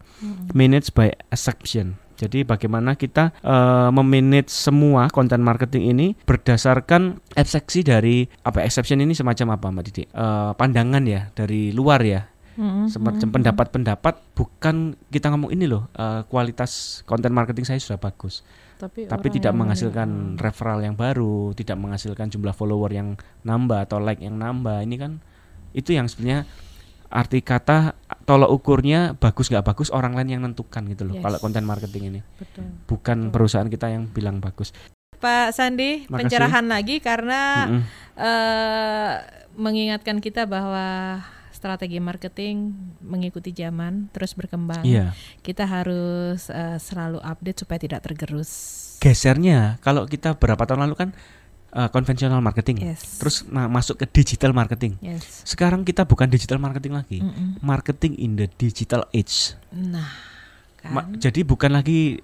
Manage 0.51 0.91
by 0.91 1.15
exception. 1.31 1.95
Jadi 2.13 2.45
bagaimana 2.45 2.93
kita 2.93 3.33
uh, 3.41 3.89
memanage 3.89 4.51
semua 4.53 5.09
konten 5.09 5.41
marketing 5.41 5.97
ini 5.97 6.07
berdasarkan 6.23 7.19
eksepsi 7.33 7.81
dari 7.81 8.29
apa 8.45 8.61
exception 8.61 9.01
ini 9.01 9.17
semacam 9.17 9.57
apa 9.57 9.65
Mbak 9.73 9.83
Didi? 9.89 10.03
Uh, 10.13 10.53
pandangan 10.53 11.03
ya 11.07 11.33
dari 11.33 11.73
luar 11.73 12.03
ya. 12.05 12.29
Mm-mm. 12.53 12.85
Semacam 12.85 13.33
pendapat-pendapat 13.33 14.37
bukan 14.37 14.93
kita 15.09 15.33
ngomong 15.33 15.49
ini 15.57 15.65
loh 15.65 15.89
uh, 15.97 16.21
kualitas 16.29 17.01
konten 17.09 17.33
marketing 17.33 17.65
saya 17.65 17.81
sudah 17.81 17.97
bagus 17.97 18.45
Tapi, 18.83 19.07
tapi 19.07 19.27
tidak 19.31 19.55
yang 19.55 19.59
menghasilkan 19.63 20.09
menilai. 20.11 20.41
referral 20.43 20.79
yang 20.83 20.95
baru, 20.99 21.55
tidak 21.55 21.77
menghasilkan 21.79 22.27
jumlah 22.27 22.51
follower 22.51 22.91
yang 22.91 23.15
nambah 23.47 23.87
atau 23.87 24.03
like 24.03 24.19
yang 24.19 24.35
nambah. 24.35 24.83
Ini 24.83 24.95
kan 24.99 25.11
itu 25.71 25.95
yang 25.95 26.11
sebenarnya 26.11 26.43
arti 27.13 27.45
kata 27.45 27.93
tolok 28.25 28.49
ukurnya 28.49 29.13
bagus 29.13 29.53
nggak 29.53 29.61
bagus 29.63 29.93
orang 29.93 30.17
lain 30.17 30.29
yang 30.33 30.41
nentukan 30.43 30.81
gitu 30.89 31.05
loh. 31.05 31.15
Yes. 31.15 31.23
Kalau 31.23 31.37
konten 31.37 31.63
marketing 31.63 32.03
ini 32.09 32.19
Betul. 32.41 32.65
bukan 32.89 33.29
perusahaan 33.29 33.69
kita 33.69 33.93
yang 33.93 34.09
bilang 34.09 34.41
bagus. 34.41 34.73
Pak 35.23 35.55
Sandi, 35.55 36.03
Makasih. 36.03 36.19
pencerahan 36.19 36.65
lagi 36.67 36.99
karena 36.99 37.69
Mm-mm. 37.69 37.81
eh, 38.19 39.13
mengingatkan 39.55 40.19
kita 40.19 40.43
bahwa 40.49 41.21
strategi 41.63 42.03
marketing 42.03 42.75
mengikuti 42.99 43.55
zaman 43.55 44.11
terus 44.11 44.35
berkembang. 44.35 44.83
Iya. 44.83 45.15
Kita 45.39 45.63
harus 45.63 46.51
eh, 46.51 46.75
selalu 46.75 47.23
update 47.23 47.63
supaya 47.63 47.79
tidak 47.79 48.03
tergerus. 48.03 48.51
Gesernya 48.99 49.79
kalau 49.79 50.03
kita 50.03 50.35
berapa 50.35 50.59
tahun 50.59 50.83
lalu 50.87 50.95
kan 50.99 51.09
uh, 51.71 51.87
konvensional 51.87 52.39
marketing, 52.39 52.83
Yes. 52.83 53.19
terus 53.19 53.47
ma- 53.47 53.67
masuk 53.67 53.99
ke 53.99 54.05
digital 54.07 54.51
marketing. 54.51 54.95
Yes. 54.99 55.43
Sekarang 55.43 55.83
kita 55.83 56.03
bukan 56.03 56.27
digital 56.27 56.59
marketing 56.59 56.99
lagi, 56.99 57.19
Mm-mm. 57.19 57.59
marketing 57.59 58.15
in 58.15 58.35
the 58.35 58.47
digital 58.47 59.07
age. 59.11 59.55
Nah, 59.71 60.07
kan. 60.79 60.91
Ma- 60.91 61.07
jadi 61.15 61.43
bukan 61.43 61.71
lagi 61.71 62.19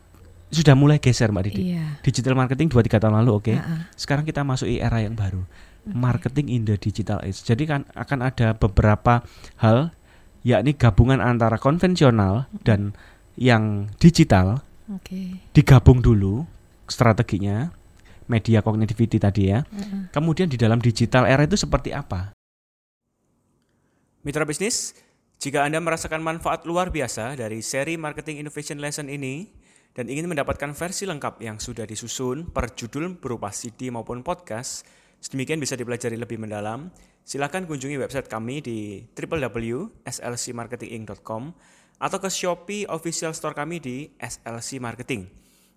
sudah 0.49 0.73
mulai 0.73 0.97
geser 0.97 1.29
Mbak 1.29 1.43
Didi. 1.49 1.77
iya. 1.77 2.01
Digital 2.01 2.33
marketing 2.33 2.73
2-3 2.73 3.01
tahun 3.01 3.15
lalu 3.21 3.31
oke. 3.37 3.53
Ah, 3.53 3.61
ah. 3.61 3.81
Sekarang 3.93 4.25
kita 4.25 4.41
masuk 4.41 4.65
era 4.65 4.97
yang 5.01 5.13
baru. 5.13 5.45
Marketing 5.89 6.53
in 6.53 6.61
the 6.69 6.77
digital 6.77 7.17
age. 7.25 7.41
Jadi 7.41 7.65
kan 7.65 7.85
akan 7.97 8.19
ada 8.21 8.53
beberapa 8.53 9.25
hal 9.57 9.93
yakni 10.45 10.77
gabungan 10.77 11.19
antara 11.19 11.57
konvensional 11.57 12.45
dan 12.61 12.93
yang 13.39 13.87
digital 13.97 14.61
Oke. 14.91 15.39
digabung 15.55 16.03
dulu 16.03 16.45
strateginya 16.89 17.71
media 18.29 18.61
cognitivity 18.61 19.17
tadi 19.17 19.49
ya. 19.49 19.65
Mm-mm. 19.69 20.13
Kemudian 20.13 20.45
di 20.45 20.57
dalam 20.57 20.77
digital 20.77 21.25
era 21.25 21.41
itu 21.45 21.57
seperti 21.57 21.89
apa? 21.93 22.33
Mitra 24.21 24.45
bisnis, 24.45 24.93
jika 25.41 25.63
Anda 25.65 25.81
merasakan 25.81 26.21
manfaat 26.21 26.67
luar 26.67 26.93
biasa 26.93 27.39
dari 27.39 27.63
seri 27.63 27.95
Marketing 27.95 28.43
Innovation 28.43 28.77
Lesson 28.77 29.07
ini 29.09 29.47
dan 29.97 30.05
ingin 30.07 30.29
mendapatkan 30.29 30.77
versi 30.77 31.09
lengkap 31.09 31.41
yang 31.41 31.57
sudah 31.57 31.89
disusun 31.89 32.53
per 32.53 32.77
judul 32.77 33.17
berupa 33.17 33.49
CD 33.49 33.89
maupun 33.89 34.21
podcast, 34.21 34.85
sedemikian 35.17 35.57
bisa 35.59 35.75
dipelajari 35.75 36.15
lebih 36.15 36.37
mendalam, 36.37 36.93
silakan 37.25 37.65
kunjungi 37.65 37.97
website 37.97 38.29
kami 38.29 38.61
di 38.61 39.01
www.slcmarketinginc.com 39.13 41.43
atau 41.99 42.17
ke 42.17 42.31
Shopee 42.31 42.87
official 42.87 43.35
store 43.35 43.57
kami 43.57 43.83
di 43.83 44.07
SLC 44.15 44.79
Marketing. 44.79 45.27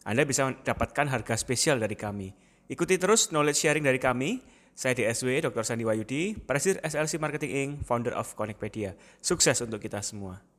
Anda 0.06 0.22
bisa 0.26 0.50
mendapatkan 0.50 1.06
harga 1.10 1.34
spesial 1.38 1.78
dari 1.82 1.98
kami. 1.98 2.30
Ikuti 2.70 2.98
terus 2.98 3.30
knowledge 3.34 3.58
sharing 3.58 3.84
dari 3.86 3.98
kami. 3.98 4.42
Saya 4.72 4.96
DSW 4.96 5.44
Dr. 5.44 5.68
Sandi 5.68 5.84
Wayudi, 5.84 6.32
Presiden 6.32 6.80
SLC 6.80 7.20
Marketing 7.20 7.52
Inc., 7.52 7.70
founder 7.84 8.16
of 8.16 8.32
Connectpedia. 8.32 8.96
Sukses 9.20 9.60
untuk 9.60 9.84
kita 9.84 10.00
semua. 10.00 10.51